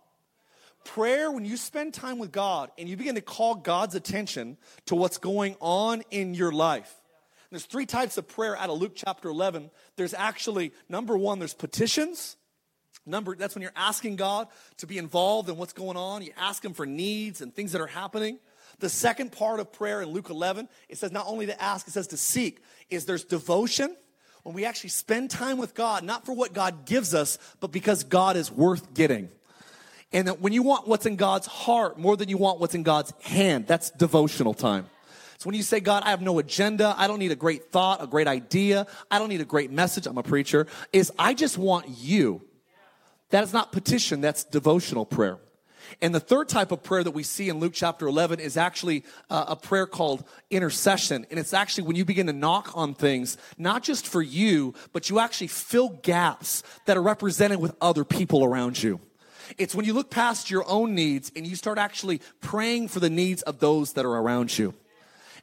[0.86, 4.96] prayer, when you spend time with God and you begin to call God's attention to
[4.96, 6.96] what's going on in your life,
[7.52, 9.70] there's three types of prayer out of Luke chapter 11.
[9.96, 12.36] There's actually, number one, there's petitions.
[13.06, 16.24] Number, that's when you're asking God to be involved in what's going on.
[16.24, 18.40] You ask Him for needs and things that are happening.
[18.80, 21.92] The second part of prayer in Luke 11, it says not only to ask, it
[21.92, 23.96] says to seek, is there's devotion
[24.44, 28.04] when we actually spend time with God, not for what God gives us, but because
[28.04, 29.30] God is worth getting.
[30.14, 32.84] And that when you want what's in God's heart more than you want what's in
[32.84, 34.86] God's hand, that's devotional time.
[35.38, 38.02] So when you say, God, I have no agenda, I don't need a great thought,
[38.02, 41.60] a great idea, I don't need a great message, I'm a preacher, is I just
[41.60, 42.42] want you.
[43.30, 45.38] That is not petition, that's devotional prayer.
[46.02, 49.06] And the third type of prayer that we see in Luke chapter 11 is actually
[49.30, 51.26] uh, a prayer called intercession.
[51.30, 55.10] And it's actually when you begin to knock on things, not just for you, but
[55.10, 59.00] you actually fill gaps that are represented with other people around you.
[59.58, 63.10] It's when you look past your own needs and you start actually praying for the
[63.10, 64.74] needs of those that are around you.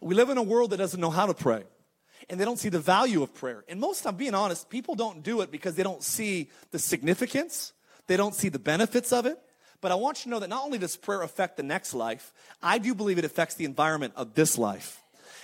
[0.01, 1.65] We live in a world that doesn't know how to pray
[2.29, 3.65] and they don't see the value of prayer.
[3.69, 7.73] And most I'm being honest, people don't do it because they don't see the significance,
[8.07, 9.39] they don't see the benefits of it.
[9.81, 12.33] But I want you to know that not only does prayer affect the next life,
[12.63, 15.03] I do believe it affects the environment of this life.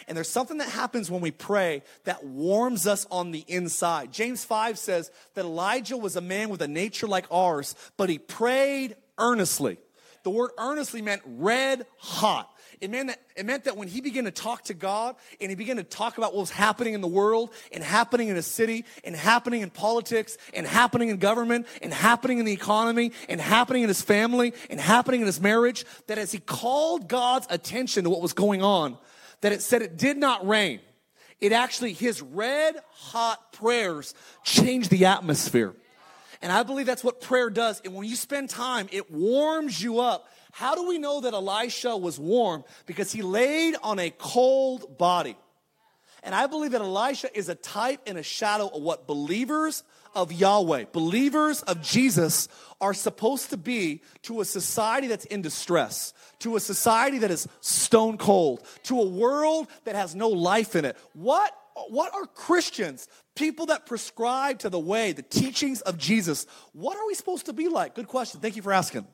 [0.09, 4.13] And there's something that happens when we pray that warms us on the inside.
[4.13, 8.19] James 5 says that Elijah was a man with a nature like ours, but he
[8.19, 9.79] prayed earnestly.
[10.23, 12.51] the word earnestly meant red hot.
[12.81, 15.55] It meant, that, it meant that when he began to talk to God and he
[15.55, 18.87] began to talk about what was happening in the world and happening in a city
[19.05, 23.83] and happening in politics and happening in government and happening in the economy and happening
[23.83, 28.11] in his family and happening in his marriage, that as he called God's attention to
[28.11, 28.97] what was going on,
[29.43, 30.81] that it said it did not rain.
[31.39, 35.75] It actually, his red hot prayers changed the atmosphere.
[36.41, 37.83] And I believe that's what prayer does.
[37.85, 41.97] And when you spend time, it warms you up how do we know that Elisha
[41.97, 42.65] was warm?
[42.87, 45.37] Because he laid on a cold body.
[46.23, 49.83] And I believe that Elisha is a type and a shadow of what believers
[50.15, 52.49] of Yahweh, believers of Jesus,
[52.81, 57.49] are supposed to be to a society that's in distress, to a society that is
[57.61, 60.97] stone cold, to a world that has no life in it.
[61.13, 61.57] What,
[61.89, 67.07] what are Christians, people that prescribe to the way, the teachings of Jesus, what are
[67.07, 67.95] we supposed to be like?
[67.95, 68.41] Good question.
[68.41, 69.07] Thank you for asking.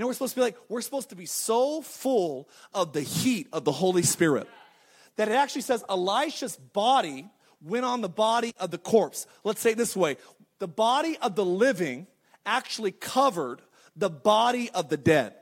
[0.00, 3.02] You know, we're supposed to be like, we're supposed to be so full of the
[3.02, 4.48] heat of the Holy Spirit
[5.16, 7.28] that it actually says Elisha's body
[7.60, 9.26] went on the body of the corpse.
[9.44, 10.16] Let's say it this way
[10.58, 12.06] the body of the living
[12.46, 13.60] actually covered
[13.94, 15.34] the body of the dead.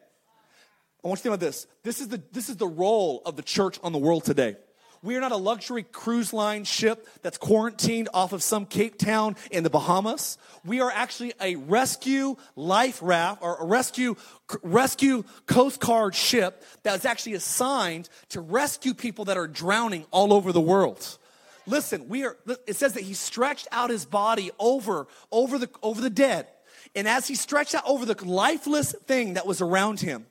[1.04, 1.68] I want you to think about this.
[1.84, 4.56] This is the, this is the role of the church on the world today.
[5.02, 9.36] We are not a luxury cruise line ship that's quarantined off of some Cape Town
[9.50, 10.38] in the Bahamas.
[10.64, 14.16] We are actually a rescue life raft or a rescue
[14.62, 20.32] rescue Coast Guard ship that is actually assigned to rescue people that are drowning all
[20.32, 21.18] over the world.
[21.66, 26.00] Listen, we are it says that he stretched out his body over over the over
[26.00, 26.48] the dead.
[26.94, 30.26] And as he stretched out over the lifeless thing that was around him,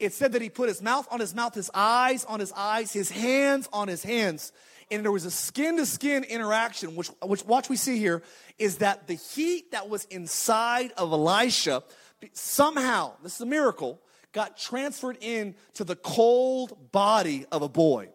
[0.00, 2.92] it said that he put his mouth on his mouth, his eyes on his eyes,
[2.92, 4.50] his hands on his hands.
[4.90, 8.22] And there was a skin to skin interaction, which, which, watch we see here,
[8.58, 11.84] is that the heat that was inside of Elisha
[12.32, 14.00] somehow, this is a miracle,
[14.32, 18.08] got transferred in to the cold body of a boy.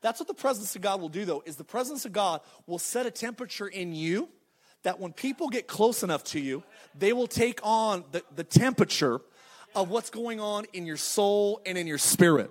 [0.00, 2.78] That's what the presence of God will do, though, is the presence of God will
[2.78, 4.28] set a temperature in you
[4.82, 6.62] that when people get close enough to you,
[6.94, 9.20] they will take on the, the temperature
[9.74, 12.50] of what's going on in your soul and in your spirit.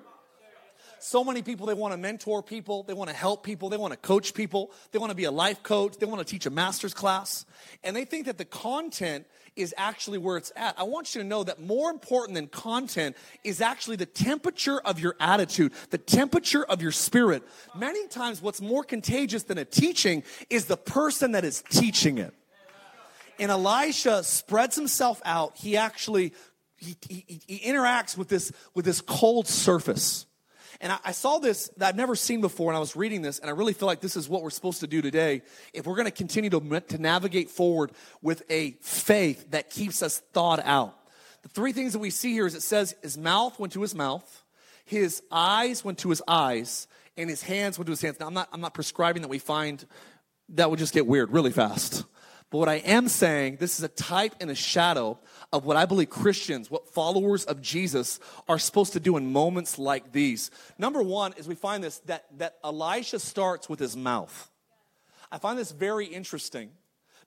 [0.99, 3.93] So many people, they want to mentor people, they want to help people, they want
[3.93, 6.49] to coach people, they want to be a life coach, they want to teach a
[6.49, 7.45] master's class,
[7.83, 9.25] and they think that the content
[9.55, 10.77] is actually where it's at.
[10.79, 14.99] I want you to know that more important than content is actually the temperature of
[14.99, 17.43] your attitude, the temperature of your spirit.
[17.75, 22.33] Many times, what's more contagious than a teaching is the person that is teaching it.
[23.39, 25.57] And Elisha spreads himself out.
[25.57, 26.33] He actually
[26.77, 30.25] he, he, he interacts with this, with this cold surface.
[30.79, 33.39] And I, I, saw this that I've never seen before, and I was reading this,
[33.39, 35.41] and I really feel like this is what we're supposed to do today
[35.73, 40.19] if we're going to continue to, to navigate forward with a faith that keeps us
[40.33, 40.95] thawed out.
[41.41, 43.95] The three things that we see here is it says his mouth went to his
[43.95, 44.43] mouth,
[44.85, 48.19] his eyes went to his eyes, and his hands went to his hands.
[48.19, 49.83] Now, I'm not, I'm not prescribing that we find
[50.49, 52.05] that would just get weird really fast.
[52.49, 55.19] But what I am saying, this is a type and a shadow
[55.51, 59.77] of what I believe Christians, what followers of Jesus are supposed to do in moments
[59.77, 60.49] like these.
[60.77, 64.49] Number one is we find this that, that Elisha starts with his mouth.
[65.29, 66.69] I find this very interesting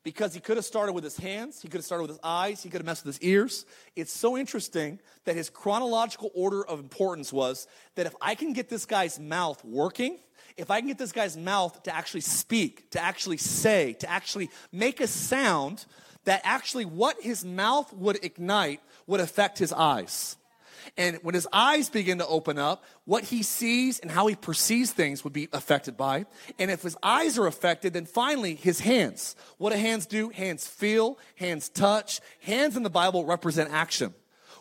[0.03, 2.63] because he could have started with his hands, he could have started with his eyes,
[2.63, 3.67] he could have messed with his ears.
[3.97, 8.71] It's so interesting that his chronological order of importance was that if I can get
[8.71, 10.19] this guy's mouth working,
[10.61, 14.51] if I can get this guy's mouth to actually speak, to actually say, to actually
[14.71, 15.87] make a sound,
[16.25, 20.37] that actually what his mouth would ignite would affect his eyes.
[20.97, 24.93] And when his eyes begin to open up, what he sees and how he perceives
[24.93, 26.27] things would be affected by.
[26.59, 29.37] And if his eyes are affected, then finally his hands.
[29.57, 30.29] What do hands do?
[30.31, 32.21] Hands feel, hands touch.
[32.43, 34.15] Hands in the Bible represent action.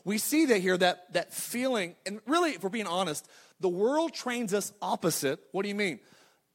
[0.05, 3.27] We see that here that, that feeling, and really, if we're being honest,
[3.59, 5.39] the world trains us opposite.
[5.51, 5.99] What do you mean?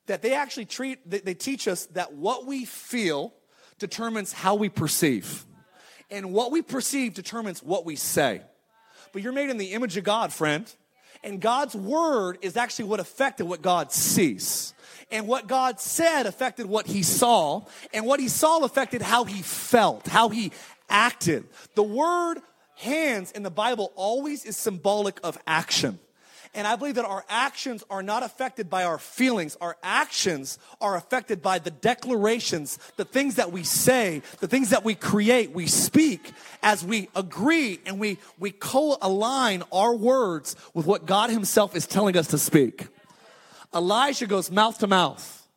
[0.06, 3.32] That they actually treat, they, they teach us that what we feel
[3.78, 5.44] determines how we perceive.
[6.10, 8.42] And what we perceive determines what we say.
[9.12, 10.72] But you're made in the image of God, friend.
[11.22, 14.74] And God's word is actually what affected what God sees.
[15.10, 17.64] And what God said affected what he saw.
[17.92, 20.52] And what he saw affected how he felt, how he
[20.88, 21.44] acted.
[21.74, 22.38] The word
[22.76, 25.98] hands in the Bible always is symbolic of action.
[26.54, 29.56] And I believe that our actions are not affected by our feelings.
[29.60, 34.84] Our actions are affected by the declarations, the things that we say, the things that
[34.84, 41.06] we create, we speak as we agree and we, we co-align our words with what
[41.06, 42.86] God himself is telling us to speak.
[43.74, 45.48] Elijah goes mouth to mouth.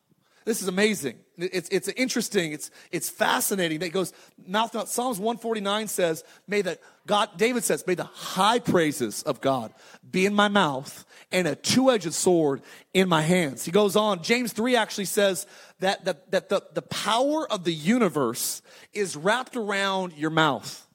[0.44, 1.18] This is amazing.
[1.38, 2.52] It's, it's interesting.
[2.52, 3.78] It's, it's fascinating.
[3.78, 4.12] That goes,
[4.44, 4.88] mouth, mouth.
[4.88, 9.72] Psalms 149 says, may the, God, David says, may the high praises of God
[10.10, 13.64] be in my mouth and a two-edged sword in my hands.
[13.64, 14.22] He goes on.
[14.24, 15.46] James 3 actually says
[15.78, 18.60] that, that, that the, the power of the universe
[18.92, 20.87] is wrapped around your mouth.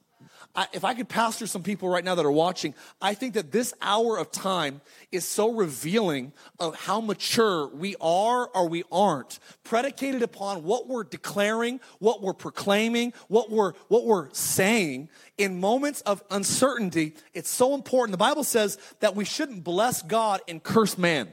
[0.56, 3.50] I, if I could pastor some people right now that are watching, I think that
[3.50, 9.40] this hour of time is so revealing of how mature we are or we aren't,
[9.64, 15.08] predicated upon what we're declaring, what we're proclaiming, what we're, what we're saying.
[15.38, 18.12] In moments of uncertainty, it's so important.
[18.12, 21.28] The Bible says that we shouldn't bless God and curse man.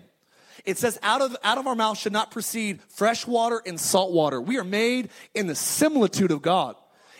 [0.65, 4.11] It says, out of, out of our mouth should not proceed fresh water and salt
[4.11, 4.41] water.
[4.41, 6.75] We are made in the similitude of God.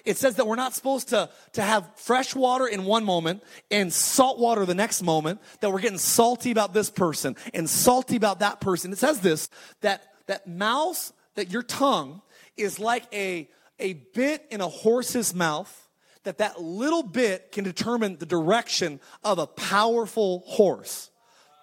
[0.05, 3.91] It says that we're not supposed to, to have fresh water in one moment and
[3.91, 8.39] salt water the next moment, that we're getting salty about this person and salty about
[8.39, 8.91] that person.
[8.91, 9.49] It says this,
[9.81, 12.21] that, that mouth, that your tongue
[12.57, 15.89] is like a, a bit in a horse's mouth,
[16.23, 21.11] that that little bit can determine the direction of a powerful horse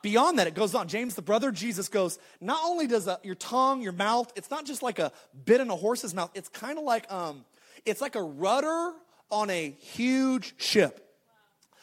[0.03, 0.89] beyond that, it goes on.
[0.89, 4.51] James, the brother of Jesus, goes, not only does a, your tongue, your mouth, it's
[4.51, 5.13] not just like a
[5.45, 7.45] bit in a horse's mouth, it's kind of like um,
[7.89, 8.93] it's like a rudder
[9.31, 11.05] on a huge ship.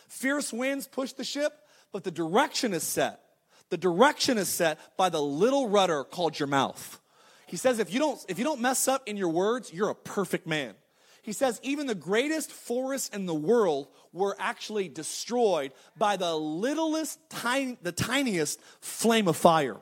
[0.07, 1.53] Fierce winds push the ship,
[1.91, 3.21] but the direction is set.
[3.69, 6.99] The direction is set by the little rudder called your mouth.
[7.47, 9.95] He says if you don't if you don't mess up in your words, you're a
[9.95, 10.75] perfect man.
[11.21, 17.19] He says even the greatest forests in the world were actually destroyed by the littlest
[17.29, 19.77] tiny, the tiniest flame of fire.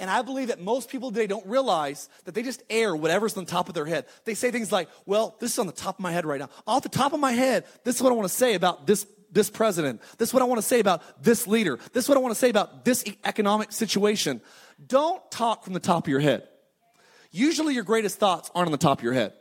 [0.00, 3.44] And I believe that most people today don't realize that they just air whatever's on
[3.44, 4.06] the top of their head.
[4.24, 6.50] They say things like, well, this is on the top of my head right now.
[6.66, 9.06] Off the top of my head, this is what I want to say about this
[9.32, 10.02] this president.
[10.18, 11.78] This is what I want to say about this leader.
[11.92, 14.42] This is what I want to say about this economic situation.
[14.86, 16.46] Don't talk from the top of your head.
[17.30, 19.32] Usually your greatest thoughts aren't on the top of your head.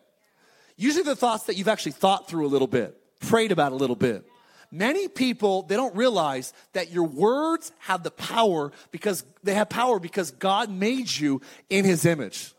[0.78, 3.98] Usually the thoughts that you've actually thought through a little bit, prayed about a little
[3.98, 4.26] bit.
[4.72, 10.00] Many people, they don't realize that your words have the power because they have power
[10.00, 12.54] because God made you in his image.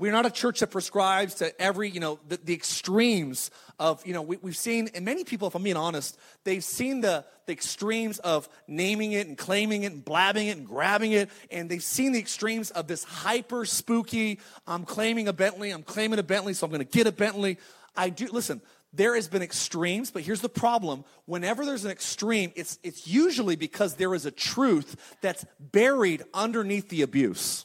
[0.00, 4.12] We're not a church that prescribes to every, you know, the, the extremes of, you
[4.12, 7.52] know, we, have seen, and many people, if I'm being honest, they've seen the, the
[7.52, 11.82] extremes of naming it and claiming it and blabbing it and grabbing it, and they've
[11.82, 16.54] seen the extremes of this hyper spooky, I'm claiming a Bentley, I'm claiming a Bentley,
[16.54, 17.58] so I'm gonna get a Bentley.
[17.96, 18.60] I do, listen,
[18.98, 21.04] there has been extremes, but here's the problem.
[21.24, 26.88] Whenever there's an extreme, it's, it's usually because there is a truth that's buried underneath
[26.88, 27.64] the abuse.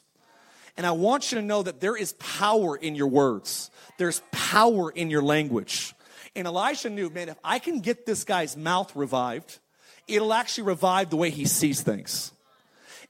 [0.76, 3.72] And I want you to know that there is power in your words.
[3.98, 5.94] There's power in your language.
[6.36, 9.58] And Elisha knew, man, if I can get this guy's mouth revived,
[10.06, 12.32] it'll actually revive the way he sees things.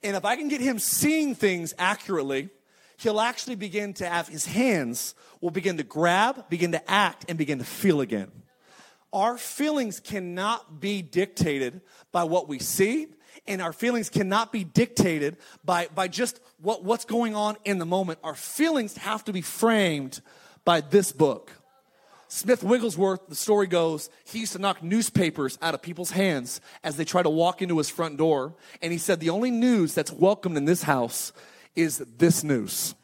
[0.03, 2.49] And if I can get him seeing things accurately,
[3.05, 7.38] he'll actually begin to have his hands will begin to grab, begin to act, and
[7.38, 8.33] begin to feel again.
[9.12, 13.07] Our feelings cannot be dictated by what we see,
[13.47, 17.87] and our feelings cannot be dictated by, by just what, what's going on in the
[17.87, 18.19] moment.
[18.25, 20.21] Our feelings have to be framed
[20.64, 21.53] by this book.
[22.29, 26.97] Smith Wigglesworth, the story goes, he used to knock newspapers out of people's hands as
[26.97, 28.55] they try to walk into his front door.
[28.81, 31.33] And he said, The only news that's welcomed in this house
[31.75, 32.95] is this news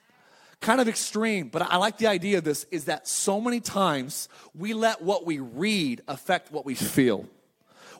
[0.61, 4.29] kind of extreme, but I like the idea of this is that so many times
[4.55, 7.27] we let what we read affect what we feel.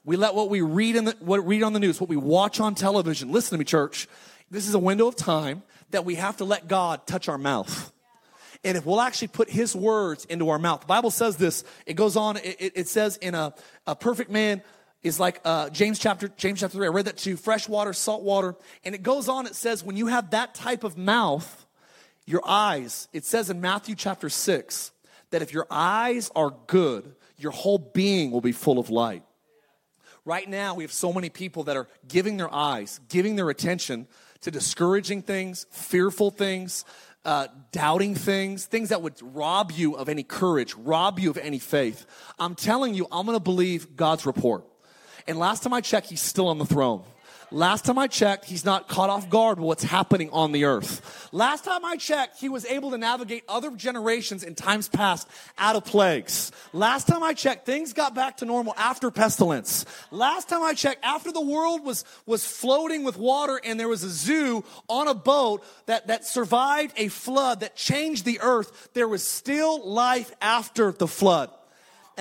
[0.05, 2.61] We let what we read in the, what read on the news, what we watch
[2.61, 3.33] on television.
[3.33, 4.09] Listen to me, church.
[4.51, 7.93] This is a window of time that we have to let God touch our mouth.
[8.63, 11.95] And if we'll actually put his words into our mouth, the Bible says this, it
[11.95, 13.55] goes on, it, it says in a,
[13.87, 14.63] a perfect man
[15.03, 16.87] is like uh, James chapter James chapter 3.
[16.87, 17.37] I read that too.
[17.37, 18.55] Fresh water, salt water.
[18.85, 21.67] And it goes on, it says, when you have that type of mouth,
[22.27, 24.93] your eyes, it says in Matthew chapter 6
[25.31, 29.23] that if your eyes are good, your whole being will be full of light.
[30.25, 34.07] Right now, we have so many people that are giving their eyes, giving their attention
[34.43, 36.85] to discouraging things, fearful things,
[37.25, 41.59] uh, doubting things, things that would rob you of any courage, rob you of any
[41.59, 42.07] faith.
[42.39, 44.65] I'm telling you, I'm going to believe God's report.
[45.27, 47.03] And last time I checked, he's still on the throne.
[47.53, 51.29] Last time I checked, he's not caught off guard with what's happening on the earth.
[51.33, 55.27] Last time I checked, he was able to navigate other generations in times past
[55.59, 56.53] out of plagues.
[56.73, 59.85] Last time I checked, things got back to normal after pestilence.
[60.13, 64.05] Last time I checked, after the world was, was floating with water and there was
[64.05, 69.09] a zoo on a boat that, that survived a flood that changed the earth, there
[69.09, 71.51] was still life after the flood.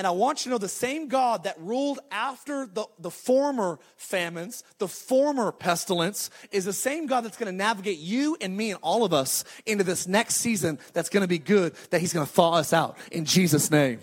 [0.00, 3.78] And I want you to know the same God that ruled after the, the former
[3.98, 8.70] famines, the former pestilence, is the same God that's going to navigate you and me
[8.70, 12.14] and all of us into this next season that's going to be good, that He's
[12.14, 14.00] going to thaw us out in Jesus' name.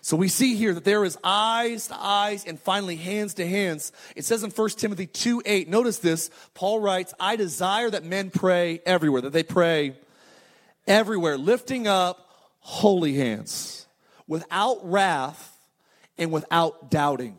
[0.00, 3.92] So we see here that there is eyes to eyes and finally hands to hands.
[4.16, 6.30] It says in 1 Timothy 2 8, notice this.
[6.54, 9.98] Paul writes, I desire that men pray everywhere, that they pray
[10.86, 12.26] everywhere, lifting up
[12.60, 13.83] holy hands
[14.26, 15.58] without wrath
[16.18, 17.38] and without doubting.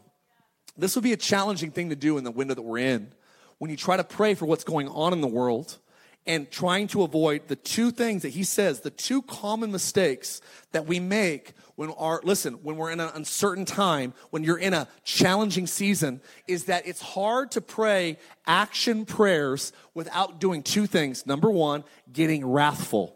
[0.77, 3.11] This would be a challenging thing to do in the window that we're in
[3.57, 5.77] when you try to pray for what's going on in the world
[6.27, 10.87] and trying to avoid the two things that he says, the two common mistakes that
[10.87, 14.87] we make when our, listen, when we're in an uncertain time, when you're in a
[15.03, 18.17] challenging season, is that it's hard to pray
[18.47, 21.25] action prayers without doing two things.
[21.25, 23.15] Number one, getting wrathful.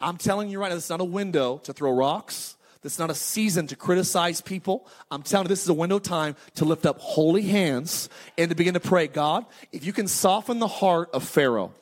[0.00, 2.56] I'm telling you right now, is not a window to throw rocks.
[2.84, 4.86] This is not a season to criticize people.
[5.10, 8.50] I'm telling you, this is a window of time to lift up holy hands and
[8.50, 9.06] to begin to pray.
[9.06, 11.72] God, if you can soften the heart of Pharaoh,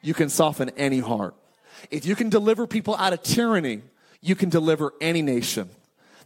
[0.00, 1.34] you can soften any heart.
[1.90, 3.82] If you can deliver people out of tyranny,
[4.22, 5.68] you can deliver any nation.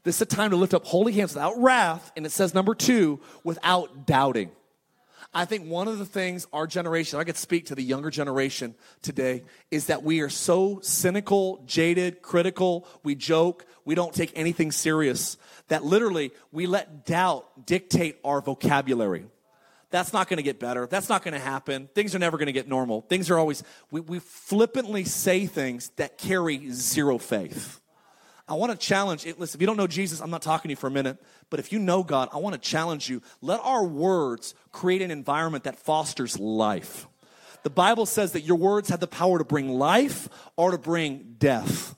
[0.05, 2.77] This is a time to lift up holy hands without wrath, and it says number
[2.77, 4.53] two, without doubting.
[5.37, 8.75] I think one of the things our generation, I could speak to the younger generation
[9.03, 14.73] today, is that we are so cynical, jaded, critical, we joke, we don't take anything
[14.73, 15.37] serious,
[15.69, 19.27] that literally we let doubt dictate our vocabulary.
[19.91, 20.87] That's not going to get better.
[20.87, 21.91] That's not going to happen.
[21.95, 23.03] Things are never going to get normal.
[23.03, 27.83] Things are always, we, we flippantly say things that carry zero faith.
[28.49, 29.41] I want to challenge it.
[29.41, 31.19] Listen, if you don't know Jesus, I'm not talking to you for a minute,
[31.51, 33.21] but if you know God, I want to challenge you.
[33.41, 37.09] Let our words create an environment that fosters life.
[37.65, 41.35] The Bible says that your words have the power to bring life or to bring
[41.39, 41.97] death.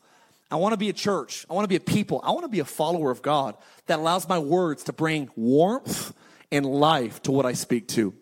[0.50, 1.44] I want to be a church.
[1.50, 2.22] I want to be a people.
[2.24, 3.54] I want to be a follower of God
[3.86, 6.14] that allows my words to bring warmth
[6.50, 8.14] and life to what I speak to.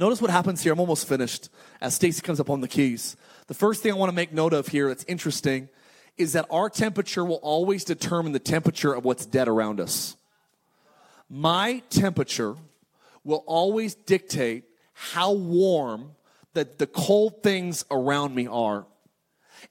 [0.00, 0.72] Notice what happens here.
[0.72, 1.48] I'm almost finished
[1.80, 3.16] as Stacy comes up on the keys.
[3.46, 5.68] The first thing I want to make note of here that's interesting
[6.16, 10.16] is that our temperature will always determine the temperature of what's dead around us.
[11.28, 12.56] My temperature
[13.24, 16.12] will always dictate how warm
[16.54, 18.86] that the cold things around me are.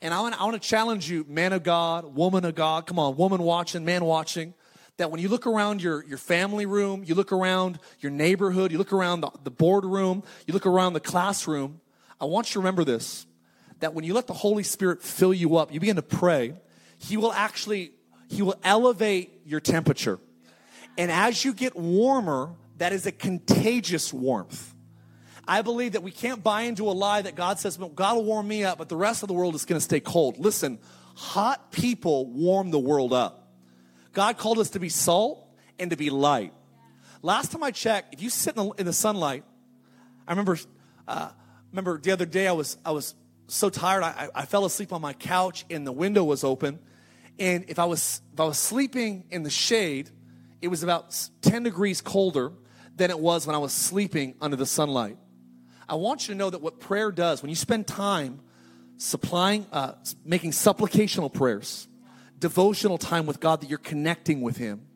[0.01, 3.41] And I want, to challenge you, man of God, woman of God, come on, woman
[3.41, 4.53] watching, man watching,
[4.97, 8.77] that when you look around your, your family room, you look around your neighborhood, you
[8.77, 11.79] look around the, the boardroom, you look around the classroom,
[12.19, 13.25] I want you to remember this
[13.79, 16.53] that when you let the Holy Spirit fill you up, you begin to pray,
[16.97, 17.91] He will actually,
[18.29, 20.19] He will elevate your temperature.
[20.97, 24.73] And as you get warmer, that is a contagious warmth.
[25.47, 28.47] I believe that we can't buy into a lie that God says, God will warm
[28.47, 30.39] me up, but the rest of the world is going to stay cold.
[30.39, 30.79] Listen,
[31.15, 33.47] hot people warm the world up.
[34.13, 35.47] God called us to be salt
[35.77, 36.53] and to be light.
[37.21, 39.43] Last time I checked, if you sit in the, in the sunlight,
[40.27, 40.57] I remember,
[41.07, 41.29] uh,
[41.71, 43.13] remember the other day I was, I was
[43.47, 46.79] so tired, I, I fell asleep on my couch and the window was open.
[47.37, 50.09] And if I was, if I was sleeping in the shade,
[50.61, 52.51] it was about 10 degrees colder
[52.95, 55.17] than it was when I was sleeping under the sunlight.
[55.87, 58.39] I want you to know that what prayer does, when you spend time
[58.97, 59.93] supplying, uh,
[60.23, 61.87] making supplicational prayers,
[62.39, 64.87] devotional time with God, that you're connecting with Him,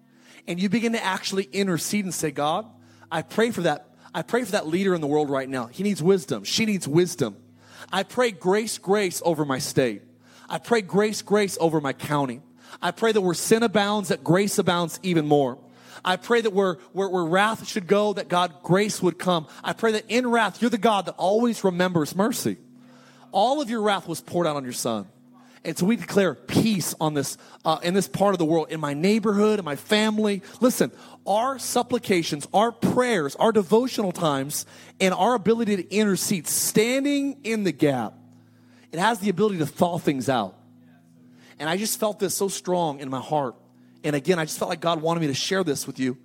[0.48, 2.66] and you begin to actually intercede and say, God,
[3.12, 3.86] I pray for that.
[4.14, 5.68] I pray for that leader in the world right now.
[5.68, 6.44] He needs wisdom.
[6.44, 7.38] She needs wisdom.
[7.92, 10.02] I pray grace, grace over my state.
[10.50, 12.42] I pray grace, grace over my county.
[12.82, 15.58] I pray that where sin abounds, that grace abounds even more.
[16.04, 19.48] I pray that where, where, where wrath should go, that God grace would come.
[19.64, 22.58] I pray that in wrath, you're the God that always remembers mercy.
[23.32, 25.08] All of your wrath was poured out on your son.
[25.66, 28.80] And so we declare peace on this, uh, in this part of the world, in
[28.80, 30.42] my neighborhood, in my family.
[30.62, 30.92] Listen,
[31.28, 34.66] our supplications, our prayers, our devotional times,
[35.02, 38.14] and our ability to intercede, standing in the gap,
[38.92, 40.56] it has the ability to thaw things out.
[41.60, 43.56] And I just felt this so strong in my heart.
[44.04, 46.18] And again, I just felt like God wanted me to share this with you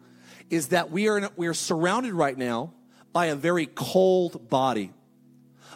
[0.51, 2.73] is that we are, in, we are surrounded right now
[3.13, 4.93] by a very cold body.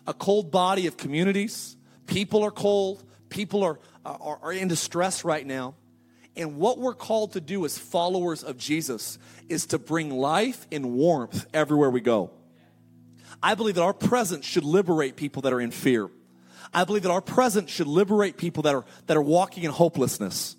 [0.07, 1.77] A cold body of communities.
[2.07, 3.03] People are cold.
[3.29, 5.75] People are, are, are in distress right now.
[6.37, 9.19] And what we're called to do as followers of Jesus
[9.49, 12.31] is to bring life and warmth everywhere we go.
[13.43, 16.09] I believe that our presence should liberate people that are in fear.
[16.73, 20.57] I believe that our presence should liberate people that are, that are walking in hopelessness.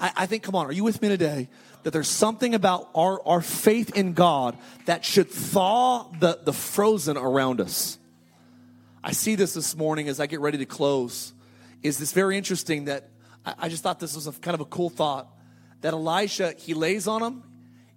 [0.00, 1.48] I, I think, come on, are you with me today?
[1.82, 7.16] That there's something about our, our faith in God that should thaw the, the frozen
[7.16, 7.98] around us.
[9.02, 11.33] I see this this morning as I get ready to close
[11.84, 13.10] is this very interesting that
[13.44, 15.28] I, I just thought this was a kind of a cool thought
[15.82, 17.42] that Elisha, he lays on him,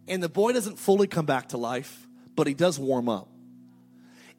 [0.08, 3.30] and the boy doesn't fully come back to life, but he does warm up.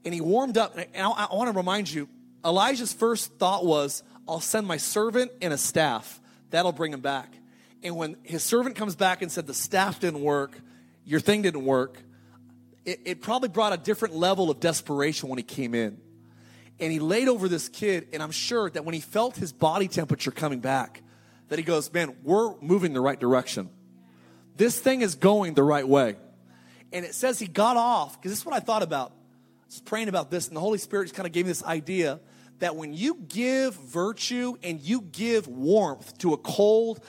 [0.04, 2.08] And he warmed up, and I, I want to remind you
[2.44, 6.20] Elijah's first thought was, I'll send my servant and a staff.
[6.50, 7.34] That'll bring him back.
[7.82, 10.58] And when his servant comes back and said, The staff didn't work,
[11.04, 12.02] your thing didn't work,
[12.84, 16.00] it, it probably brought a different level of desperation when he came in.
[16.80, 19.88] And he laid over this kid, and I'm sure that when he felt his body
[19.88, 21.02] temperature coming back,
[21.48, 23.70] that he goes, Man, we're moving the right direction.
[24.56, 26.16] This thing is going the right way.
[26.92, 29.12] And it says he got off, because this is what I thought about.
[29.12, 31.64] I was praying about this, and the Holy Spirit just kind of gave me this
[31.64, 32.20] idea
[32.60, 37.04] that when you give virtue and you give warmth to a cold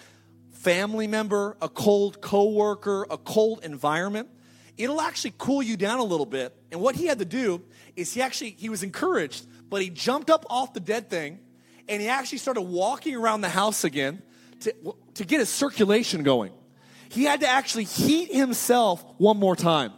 [0.51, 4.30] family member, a cold coworker, a cold environment,
[4.78, 6.55] it'll actually cool you down a little bit.
[6.72, 7.63] And what he had to do
[7.95, 11.39] is he actually he was encouraged, but he jumped up off the dead thing
[11.88, 14.22] and he actually started walking around the house again
[14.61, 14.74] to,
[15.15, 16.51] to get his circulation going.
[17.09, 19.91] He had to actually heat himself one more time.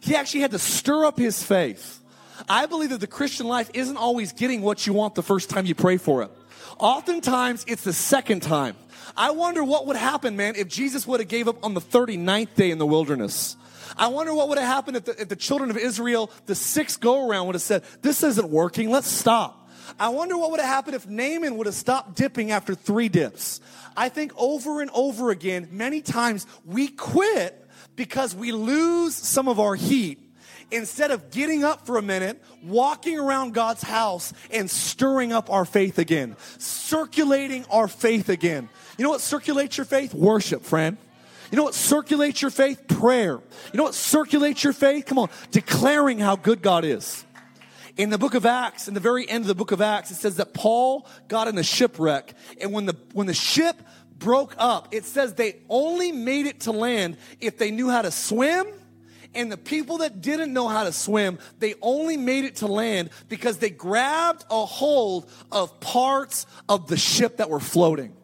[0.00, 2.00] He actually had to stir up his faith.
[2.48, 5.66] I believe that the Christian life isn't always getting what you want the first time
[5.66, 6.30] you pray for it.
[6.78, 8.76] Oftentimes, it's the second time.
[9.16, 12.54] I wonder what would happen, man, if Jesus would have gave up on the 39th
[12.54, 13.56] day in the wilderness.
[13.96, 17.00] I wonder what would have happened if the, if the children of Israel, the sixth
[17.00, 19.68] go around, would have said, This isn't working, let's stop.
[19.98, 23.60] I wonder what would have happened if Naaman would have stopped dipping after three dips.
[23.96, 29.58] I think over and over again, many times we quit because we lose some of
[29.58, 30.20] our heat
[30.70, 35.64] instead of getting up for a minute, walking around God's house and stirring up our
[35.64, 38.68] faith again, circulating our faith again.
[38.98, 40.12] You know what circulates your faith?
[40.12, 40.98] Worship, friend.
[41.50, 42.86] You know what circulates your faith?
[42.88, 43.40] Prayer.
[43.72, 45.06] You know what circulates your faith?
[45.06, 47.24] Come on, declaring how good God is.
[47.96, 50.16] In the book of Acts, in the very end of the book of Acts, it
[50.16, 53.80] says that Paul got in a shipwreck, and when the when the ship
[54.18, 58.10] broke up, it says they only made it to land if they knew how to
[58.10, 58.66] swim
[59.36, 63.10] and the people that didn't know how to swim, they only made it to land
[63.28, 68.16] because they grabbed a hold of parts of the ship that were floating.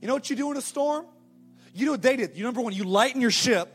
[0.00, 1.06] You know what you do in a storm?
[1.74, 2.36] You know what they did.
[2.36, 3.72] You remember when you lighten your ship,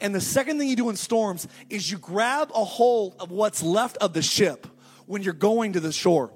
[0.00, 3.62] and the second thing you do in storms is you grab a hold of what's
[3.62, 4.66] left of the ship
[5.06, 6.32] when you're going to the shore.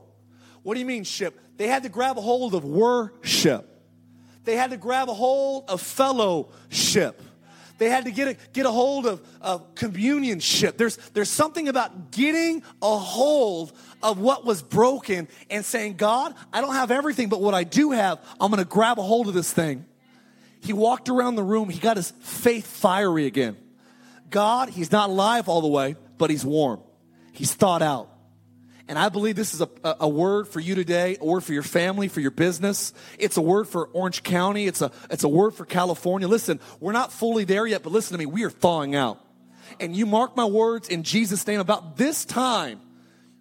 [0.63, 1.39] What do you mean, ship?
[1.57, 3.69] They had to grab a hold of worship.
[4.45, 7.21] They had to grab a hold of fellowship.
[7.79, 10.79] They had to get a, get a hold of, of communionship.
[10.79, 13.73] There's, there's something about getting a hold
[14.03, 17.91] of what was broken and saying, God, I don't have everything, but what I do
[17.91, 19.85] have, I'm going to grab a hold of this thing.
[20.63, 21.69] He walked around the room.
[21.69, 23.57] He got his faith fiery again.
[24.31, 26.81] God, he's not live all the way, but he's warm.
[27.33, 28.09] He's thought out.
[28.89, 29.69] And I believe this is a,
[30.01, 32.93] a, word for you today, word for your family, for your business.
[33.19, 34.67] It's a word for Orange County.
[34.67, 36.29] It's a, it's a word for California.
[36.29, 38.27] Listen, we're not fully there yet, but listen to me.
[38.27, 39.25] We are thawing out.
[39.81, 42.81] And you mark my words in Jesus' name about this time,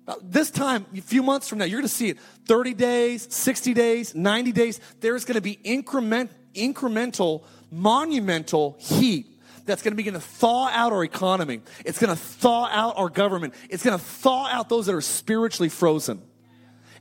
[0.08, 3.28] about this time, a few months from now, you're going to see it 30 days,
[3.34, 4.80] 60 days, 90 days.
[5.00, 9.28] There's going to be increment, incremental, monumental heat
[9.66, 11.62] that's going to begin to thaw out our economy.
[11.86, 13.54] It's going to thaw out our government.
[13.70, 16.22] It's going to thaw out those that are spiritually frozen.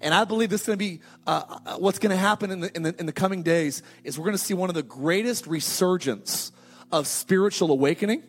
[0.00, 2.60] And I believe this is going to be uh, uh what's going to happen in
[2.60, 4.82] the, in, the, in the coming days is we're going to see one of the
[4.82, 6.52] greatest resurgence
[6.90, 8.22] of spiritual awakening.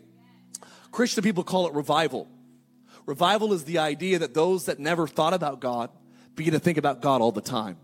[0.92, 2.28] Christian people call it revival.
[3.06, 5.90] Revival is the idea that those that never thought about God
[6.36, 7.78] begin to think about God all the time.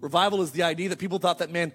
[0.00, 1.72] Revival is the idea that people thought that, man,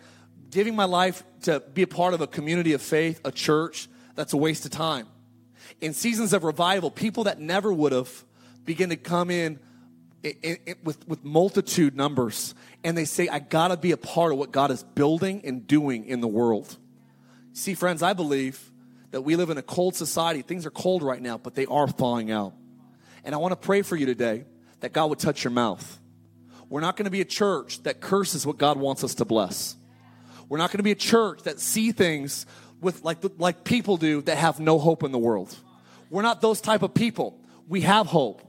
[0.49, 4.33] giving my life to be a part of a community of faith, a church, that's
[4.33, 5.07] a waste of time.
[5.81, 8.23] In seasons of revival, people that never would have
[8.63, 9.59] begin to come in,
[10.23, 14.37] in, in with, with multitude numbers and they say, I gotta be a part of
[14.37, 16.77] what God is building and doing in the world.
[17.53, 18.71] See, friends, I believe
[19.11, 20.41] that we live in a cold society.
[20.41, 22.53] Things are cold right now, but they are thawing out.
[23.23, 24.45] And I want to pray for you today
[24.81, 25.99] that God would touch your mouth.
[26.69, 29.75] We're not to be a church that curses what God wants us to bless.
[30.49, 32.45] We're not going to be a church that see things
[32.81, 35.55] with like like people do that have no hope in the world.
[36.09, 37.39] We're not those type of people.
[37.67, 38.41] We have hope.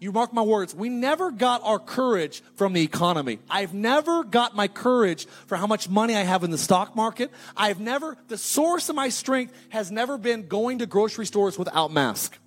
[0.00, 3.38] You mark my words, we never got our courage from the economy.
[3.48, 7.30] I've never got my courage for how much money I have in the stock market.
[7.56, 11.90] I've never, the source of my strength has never been going to grocery stores without
[11.90, 12.38] mask.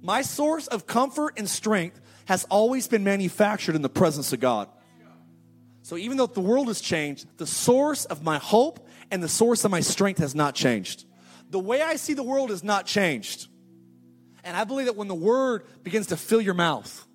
[0.00, 4.68] My source of comfort and strength has always been manufactured in the presence of God.
[5.90, 9.64] So even though the world has changed, the source of my hope and the source
[9.64, 11.04] of my strength has not changed.
[11.50, 13.48] The way I see the world has not changed.
[14.44, 17.08] And I believe that when the word begins to fill your mouth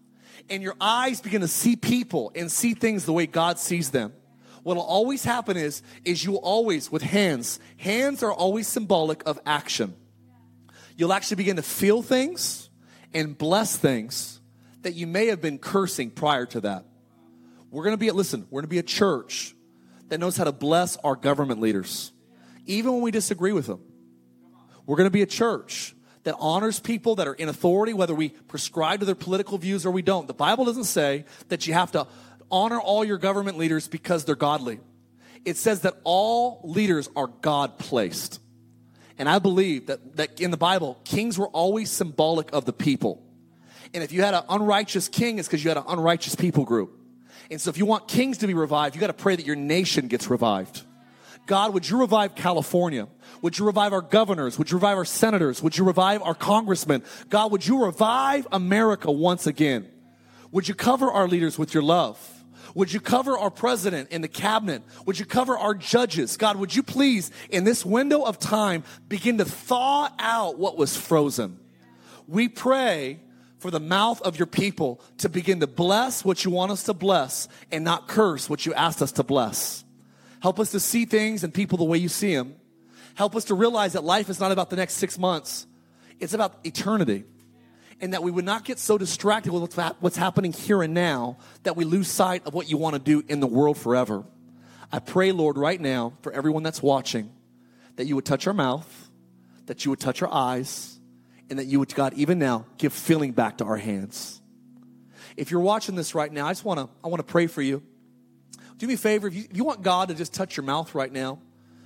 [0.49, 4.11] and your eyes begin to see people and see things the way God sees them,
[4.63, 9.39] what'll always happen is, is you will always, with hands, hands are always symbolic of
[9.45, 9.95] action.
[10.97, 12.69] You'll actually begin to feel things
[13.13, 14.41] and bless things
[14.81, 16.83] that you may have been cursing prior to that.
[17.75, 19.53] We're gonna be, listen, we're gonna be a church
[20.07, 22.13] that knows how to bless our government leaders,
[22.65, 23.81] even when we disagree with them.
[24.85, 29.01] We're gonna be a church that honors people that are in authority, whether we prescribe
[29.01, 30.25] to their political views or we don't.
[30.25, 32.07] The Bible doesn't say that you have to
[32.49, 34.79] honor all your government leaders because they're godly.
[35.43, 38.39] It says that all leaders are God placed.
[39.17, 43.21] And I believe that, that in the Bible, kings were always symbolic of the people.
[43.93, 47.01] And if you had an unrighteous king, it's because you had an unrighteous people group.
[47.51, 49.55] And so if you want kings to be revived, you got to pray that your
[49.55, 50.81] nation gets revived.
[51.45, 53.07] God, would you revive California?
[53.41, 54.57] Would you revive our governors?
[54.57, 55.61] Would you revive our senators?
[55.61, 57.03] Would you revive our congressmen?
[57.29, 59.87] God, would you revive America once again?
[60.51, 62.17] Would you cover our leaders with your love?
[62.73, 64.83] Would you cover our president and the cabinet?
[65.05, 66.35] Would you cover our judges?
[66.35, 70.97] God, would you please, in this window of time, begin to thaw out what was
[70.97, 71.59] frozen?
[72.27, 73.19] We pray
[73.65, 76.93] for the mouth of your people to begin to bless what you want us to
[76.93, 79.83] bless and not curse what you asked us to bless.
[80.39, 82.57] Help us to see things and people the way you see them.
[83.15, 85.65] Help us to realize that life is not about the next six months,
[86.19, 87.23] it's about eternity
[87.99, 91.39] and that we would not get so distracted with what's, what's happening here and now
[91.63, 94.25] that we lose sight of what you want to do in the world forever.
[94.91, 97.31] I pray, Lord, right now for everyone that's watching
[97.95, 99.09] that you would touch our mouth,
[99.65, 100.94] that you would touch our eyes,
[101.49, 104.41] and that you would, God, even now, give feeling back to our hands.
[105.37, 107.61] If you're watching this right now, I just want to I want to pray for
[107.61, 107.83] you.
[108.77, 110.93] Do me a favor, if you, if you want God to just touch your mouth
[110.95, 111.39] right now,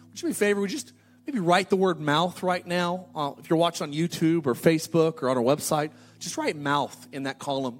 [0.09, 0.61] would you me a favor?
[0.61, 0.93] Would you just
[1.25, 3.05] maybe write the word mouth right now.
[3.13, 7.07] Uh, if you're watching on YouTube or Facebook or on our website, just write mouth
[7.11, 7.79] in that column.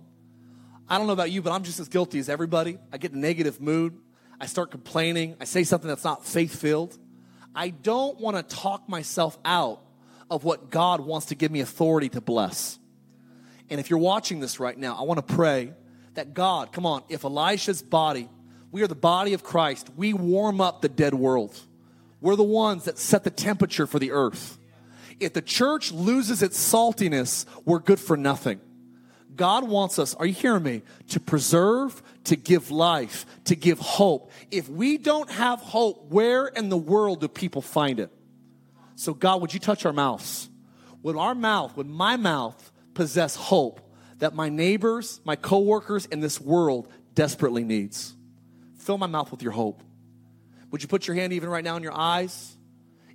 [0.88, 2.78] I don't know about you, but I'm just as guilty as everybody.
[2.92, 3.98] I get in a negative mood.
[4.40, 5.36] I start complaining.
[5.42, 6.98] I say something that's not faith filled.
[7.56, 9.82] I don't want to talk myself out
[10.30, 12.78] of what God wants to give me authority to bless.
[13.70, 15.74] And if you're watching this right now, I want to pray
[16.16, 18.30] that God, come on, if Elisha's body,
[18.72, 21.60] we are the body of Christ, we warm up the dead world.
[22.22, 24.58] We're the ones that set the temperature for the earth.
[25.20, 28.60] If the church loses its saltiness, we're good for nothing.
[29.36, 30.82] God wants us, are you hearing me?
[31.10, 34.32] To preserve, to give life, to give hope.
[34.52, 38.12] If we don't have hope, where in the world do people find it?
[39.00, 40.50] So, God, would you touch our mouths?
[41.04, 43.80] Would our mouth, would my mouth possess hope
[44.18, 48.14] that my neighbors, my coworkers in this world desperately needs?
[48.80, 49.82] Fill my mouth with your hope.
[50.72, 52.58] Would you put your hand even right now in your eyes?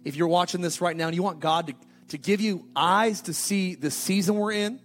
[0.07, 1.75] If you're watching this right now and you want God to,
[2.09, 4.81] to give you eyes to see the season we're in,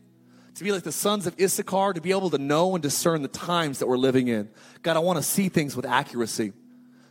[0.56, 3.30] to be like the sons of Issachar, to be able to know and discern the
[3.30, 4.50] times that we're living in.
[4.82, 6.52] God, I want to see things with accuracy.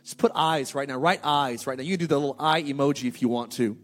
[0.09, 1.83] Just put eyes right now, right eyes right now.
[1.83, 3.77] You can do the little eye emoji if you want to.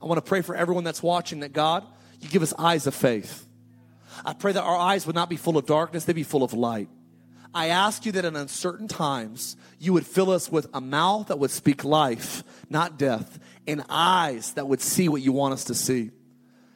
[0.00, 1.84] I want to pray for everyone that's watching that God,
[2.20, 3.48] you give us eyes of faith.
[4.24, 6.52] I pray that our eyes would not be full of darkness, they'd be full of
[6.52, 6.88] light.
[7.52, 11.40] I ask you that in uncertain times, you would fill us with a mouth that
[11.40, 15.74] would speak life, not death, and eyes that would see what you want us to
[15.74, 16.12] see.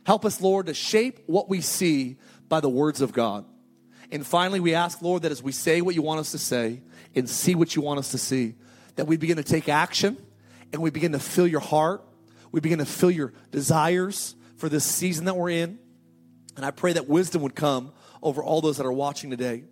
[0.04, 2.16] Help us, Lord, to shape what we see
[2.48, 3.44] by the words of God.
[4.10, 6.80] And finally, we ask, Lord, that as we say what you want us to say
[7.14, 8.56] and see what you want us to see,
[9.00, 10.14] that we begin to take action
[10.74, 12.04] and we begin to fill your heart.
[12.52, 15.78] We begin to fill your desires for this season that we're in.
[16.54, 17.92] And I pray that wisdom would come
[18.22, 19.64] over all those that are watching today.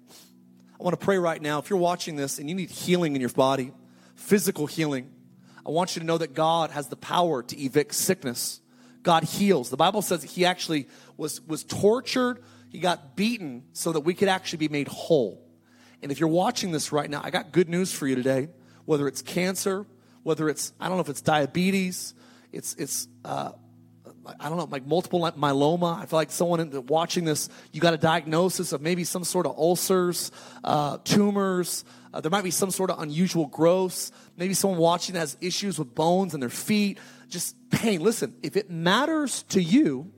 [0.80, 1.58] I want to pray right now.
[1.58, 3.74] If you're watching this and you need healing in your body,
[4.14, 5.12] physical healing,
[5.66, 8.62] I want you to know that God has the power to evict sickness.
[9.02, 9.68] God heals.
[9.68, 14.28] The Bible says he actually was, was tortured, he got beaten so that we could
[14.28, 15.46] actually be made whole.
[16.02, 18.48] And if you're watching this right now, I got good news for you today.
[18.88, 19.84] Whether it's cancer,
[20.22, 22.14] whether it's, I don't know if it's diabetes,
[22.52, 23.52] it's, it's, uh,
[24.40, 25.98] I don't know, like multiple myeloma.
[25.98, 29.58] I feel like someone watching this, you got a diagnosis of maybe some sort of
[29.58, 30.32] ulcers,
[30.64, 31.84] uh, tumors.
[32.14, 34.10] Uh, there might be some sort of unusual growths.
[34.38, 38.00] Maybe someone watching has issues with bones and their feet, just pain.
[38.00, 40.10] Listen, if it matters to you,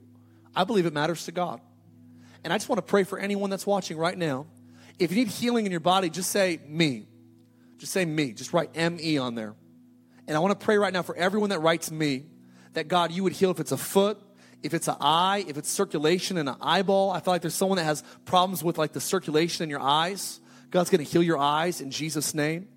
[0.55, 1.59] I believe it matters to God.
[2.45, 4.45] And I just want to pray for anyone that's watching right now.
[4.97, 7.07] If you need healing in your body, just say me.
[7.81, 8.31] Just say me.
[8.31, 9.55] Just write M E on there.
[10.27, 12.25] And I want to pray right now for everyone that writes me
[12.73, 14.19] that God, you would heal if it's a foot,
[14.61, 17.09] if it's an eye, if it's circulation in an eyeball.
[17.09, 20.39] I feel like there's someone that has problems with like the circulation in your eyes.
[20.69, 22.67] God's going to heal your eyes in Jesus' name.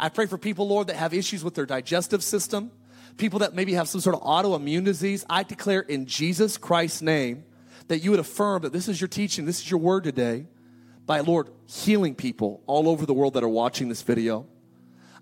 [0.00, 2.70] I pray for people, Lord, that have issues with their digestive system,
[3.18, 5.26] people that maybe have some sort of autoimmune disease.
[5.28, 7.44] I declare in Jesus Christ's name
[7.88, 10.46] that you would affirm that this is your teaching, this is your word today,
[11.04, 14.46] by Lord healing people all over the world that are watching this video.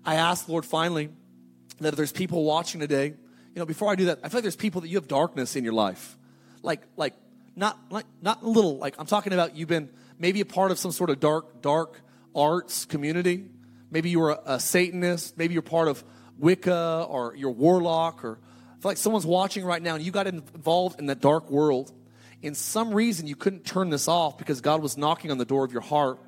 [0.05, 1.09] I ask, Lord, finally,
[1.79, 4.43] that if there's people watching today, you know, before I do that, I feel like
[4.43, 6.17] there's people that you have darkness in your life.
[6.61, 7.13] Like, like,
[7.55, 10.79] not like not a little, like I'm talking about you've been maybe a part of
[10.79, 12.01] some sort of dark, dark
[12.35, 13.45] arts community.
[13.91, 16.03] Maybe you were a, a Satanist, maybe you're part of
[16.39, 20.25] Wicca or you're warlock, or I feel like someone's watching right now and you got
[20.25, 21.91] involved in that dark world.
[22.41, 25.63] In some reason you couldn't turn this off because God was knocking on the door
[25.63, 26.19] of your heart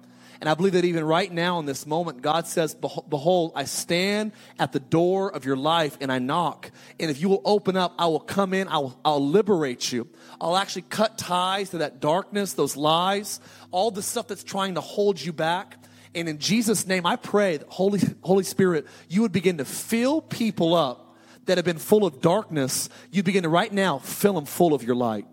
[0.42, 4.34] and I believe that even right now in this moment, God says, Behold, I stand
[4.60, 6.72] at the door of your life and I knock.
[7.00, 10.08] And if you will open up, I will come in, I will, I'll liberate you.
[10.40, 13.40] I'll actually cut ties to that darkness, those lies,
[13.72, 15.78] all the stuff that's trying to hold you back.
[16.14, 20.22] And in Jesus' name, I pray that Holy, Holy Spirit, you would begin to fill
[20.22, 22.90] people up that have been full of darkness.
[23.12, 25.26] You begin to right now fill them full of your light.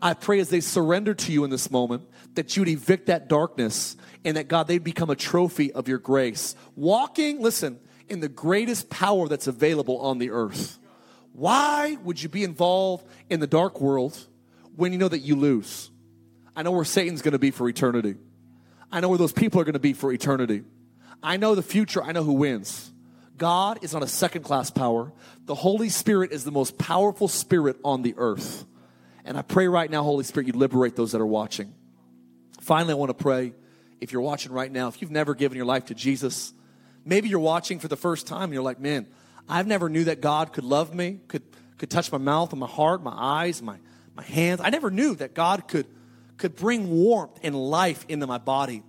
[0.00, 3.28] I pray as they surrender to you in this moment that you would evict that
[3.28, 6.54] darkness and that God, they'd become a trophy of your grace.
[6.76, 10.78] Walking, listen, in the greatest power that's available on the earth.
[11.32, 14.18] Why would you be involved in the dark world
[14.76, 15.90] when you know that you lose?
[16.56, 18.16] I know where Satan's going to be for eternity.
[18.90, 20.64] I know where those people are going to be for eternity.
[21.22, 22.02] I know the future.
[22.02, 22.90] I know who wins.
[23.36, 25.12] God is not a second class power.
[25.44, 28.64] The Holy Spirit is the most powerful spirit on the earth.
[29.24, 31.72] And I pray right now, Holy Spirit, you liberate those that are watching.
[32.60, 33.54] Finally, I want to pray
[34.00, 36.52] if you're watching right now, if you've never given your life to Jesus,
[37.04, 39.06] maybe you're watching for the first time and you're like, man,
[39.48, 41.42] I've never knew that God could love me, could,
[41.78, 43.76] could touch my mouth and my heart, my eyes, my,
[44.14, 44.60] my hands.
[44.62, 45.86] I never knew that God could,
[46.36, 48.82] could bring warmth and life into my body.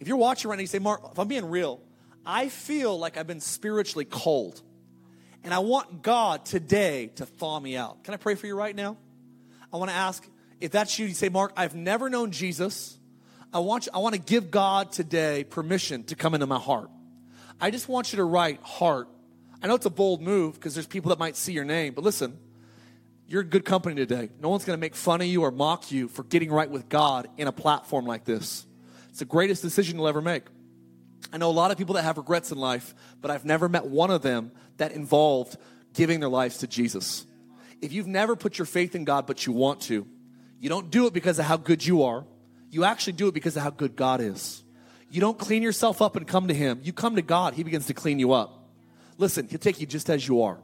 [0.00, 1.80] If you're watching right now, you say, Mark, if I'm being real,
[2.24, 4.60] I feel like I've been spiritually cold.
[5.44, 8.04] And I want God today to thaw me out.
[8.04, 8.96] Can I pray for you right now?
[9.72, 10.26] I want to ask
[10.60, 12.96] if that's you, you say, Mark, I've never known Jesus.
[13.52, 16.88] I want, you, I want to give God today permission to come into my heart.
[17.60, 19.08] I just want you to write heart.
[19.62, 22.02] I know it's a bold move because there's people that might see your name, but
[22.02, 22.38] listen,
[23.28, 24.30] you're in good company today.
[24.40, 26.88] No one's going to make fun of you or mock you for getting right with
[26.88, 28.66] God in a platform like this.
[29.10, 30.44] It's the greatest decision you'll ever make.
[31.32, 33.86] I know a lot of people that have regrets in life, but I've never met
[33.86, 35.56] one of them that involved
[35.94, 37.26] giving their lives to Jesus.
[37.80, 40.06] If you've never put your faith in God, but you want to,
[40.58, 42.24] you don't do it because of how good you are.
[42.72, 44.64] You actually do it because of how good God is.
[45.10, 46.80] You don't clean yourself up and come to Him.
[46.82, 48.66] You come to God, He begins to clean you up.
[49.18, 50.58] Listen, He'll take you just as you are.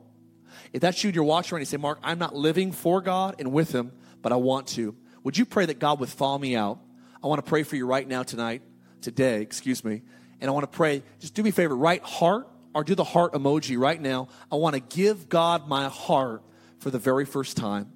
[0.73, 3.37] If that's you and you're watching and you say, Mark, I'm not living for God
[3.39, 3.93] and with Him,
[4.23, 6.79] but I want to, would you pray that God would thaw me out?
[7.23, 8.63] I want to pray for you right now, tonight,
[9.03, 10.01] today, excuse me.
[10.41, 13.05] And I want to pray, just do me a favor, write heart or do the
[13.05, 14.29] heart emoji right now.
[14.51, 16.43] I want to give God my heart
[16.79, 17.93] for the very first time.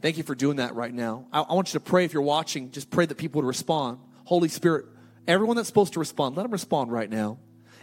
[0.00, 1.26] Thank you for doing that right now.
[1.32, 3.98] I, I, want you to pray if you're watching, just pray that people would respond.
[4.24, 4.86] Holy Spirit,
[5.26, 7.38] everyone that's supposed to respond, let them respond right now.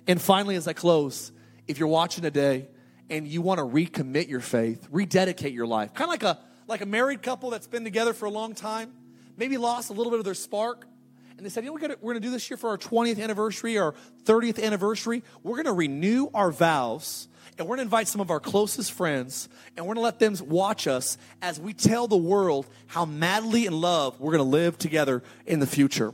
[0.07, 1.31] And finally, as I close,
[1.67, 2.67] if you're watching today
[3.09, 6.81] and you want to recommit your faith, rededicate your life, kind of like a like
[6.81, 8.91] a married couple that's been together for a long time,
[9.37, 10.87] maybe lost a little bit of their spark,
[11.37, 13.21] and they said, you know, what we're going to do this year for our 20th
[13.21, 13.93] anniversary, our
[14.23, 15.21] 30th anniversary.
[15.43, 17.27] We're going to renew our vows
[17.57, 20.19] and we're going to invite some of our closest friends and we're going to let
[20.19, 24.49] them watch us as we tell the world how madly in love we're going to
[24.49, 26.13] live together in the future.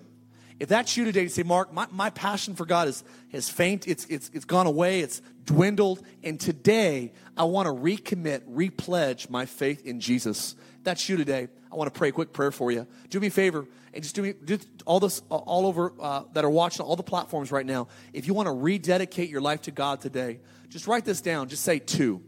[0.59, 4.05] If that's you today, say, Mark, my, my passion for God is, has faint, it's,
[4.05, 9.83] it's, it's gone away, it's dwindled, and today I want to recommit, repledge my faith
[9.87, 10.55] in Jesus.
[10.77, 11.47] If that's you today.
[11.71, 12.85] I want to pray a quick prayer for you.
[13.09, 16.43] Do me a favor and just do me do all this all over uh, that
[16.43, 17.87] are watching all the platforms right now.
[18.13, 20.39] If you want to rededicate your life to God today,
[20.71, 21.49] just write this down.
[21.49, 22.23] Just say two.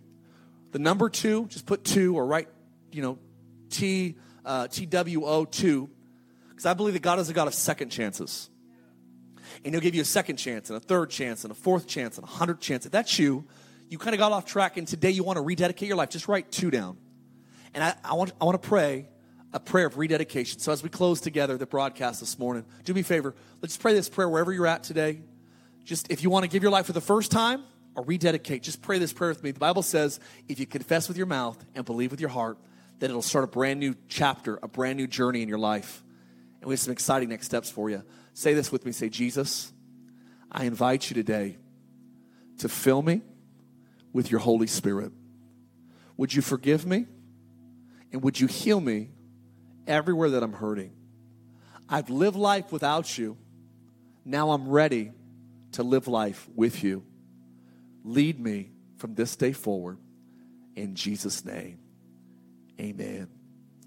[0.72, 2.50] The number two, just put two or write,
[2.92, 3.18] you know,
[3.70, 4.16] T,
[4.46, 5.90] uh, T-W-O, two.
[6.50, 8.50] Because I believe that God is a God of second chances.
[9.64, 12.18] And he'll give you a second chance and a third chance and a fourth chance
[12.18, 12.86] and a hundred chance.
[12.86, 13.46] If that's you,
[13.90, 16.28] you kind of got off track and today you want to rededicate your life, just
[16.28, 16.98] write two down.
[17.74, 19.08] And I, I, want, I want to pray
[19.54, 20.60] a prayer of rededication.
[20.60, 23.36] So as we close together the broadcast this morning, do me a favor.
[23.62, 25.22] Let's pray this prayer wherever you're at today.
[25.86, 27.64] Just if you want to give your life for the first time,
[27.96, 29.52] or rededicate, just pray this prayer with me.
[29.52, 32.58] The Bible says if you confess with your mouth and believe with your heart,
[33.00, 36.04] that it'll start a brand new chapter, a brand new journey in your life.
[36.62, 38.04] And we have some exciting next steps for you.
[38.34, 38.92] Say this with me.
[38.92, 39.72] Say, Jesus,
[40.52, 41.58] I invite you today
[42.60, 43.22] to fill me
[44.14, 45.12] with your Holy Spirit.
[46.18, 47.06] Would you forgive me?
[48.12, 49.10] And would you heal me
[49.88, 50.94] everywhere that I'm hurting?
[51.90, 53.38] I've lived life without you.
[54.24, 55.12] Now I'm ready
[55.74, 57.04] to live life with you.
[58.04, 59.98] Lead me from this day forward.
[60.76, 61.80] In Jesus' name,
[62.80, 63.28] amen.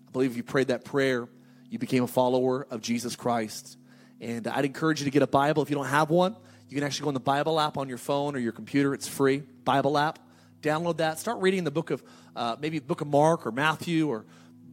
[0.06, 1.28] I believe if you prayed that prayer,
[1.68, 3.76] you became a follower of Jesus Christ.
[4.20, 5.62] And I'd encourage you to get a Bible.
[5.62, 6.36] If you don't have one,
[6.68, 8.92] You can actually go on the Bible app on your phone or your computer.
[8.92, 9.38] It's free.
[9.64, 10.18] Bible app.
[10.62, 11.18] Download that.
[11.18, 12.02] Start reading the book of
[12.34, 14.24] uh, maybe book of Mark or Matthew or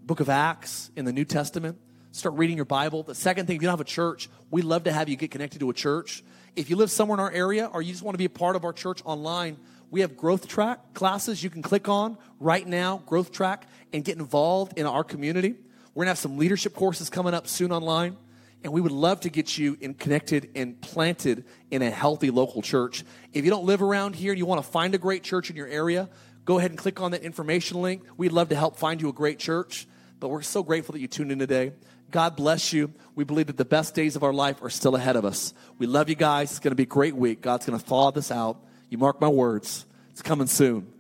[0.04, 1.78] book of Acts in the New Testament.
[2.12, 3.04] Start reading your Bible.
[3.04, 5.30] The second thing, if you don't have a church, we love to have you get
[5.30, 6.24] connected to a church.
[6.56, 8.56] If you live somewhere in our area or you just want to be a part
[8.56, 9.58] of our church online,
[9.90, 14.18] we have growth track classes you can click on right now, growth track, and get
[14.18, 15.56] involved in our community.
[15.94, 18.18] We're going to have some leadership courses coming up soon online.
[18.64, 22.62] And we would love to get you in connected and planted in a healthy local
[22.62, 23.04] church.
[23.34, 25.56] If you don't live around here and you want to find a great church in
[25.56, 26.08] your area,
[26.46, 28.04] go ahead and click on that information link.
[28.16, 29.86] We'd love to help find you a great church.
[30.20, 31.74] But we're so grateful that you tuned in today.
[32.14, 32.94] God bless you.
[33.16, 35.52] We believe that the best days of our life are still ahead of us.
[35.80, 36.52] We love you guys.
[36.52, 37.42] It's going to be a great week.
[37.42, 38.58] God's going to thaw this out.
[38.90, 39.88] You mark my words.
[40.12, 40.94] It's coming soon.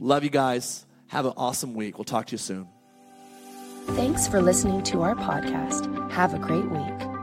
[0.00, 0.86] Love you guys.
[1.08, 1.98] Have an awesome week.
[1.98, 2.68] We'll talk to you soon.
[3.88, 6.10] Thanks for listening to our podcast.
[6.10, 7.15] Have a great week.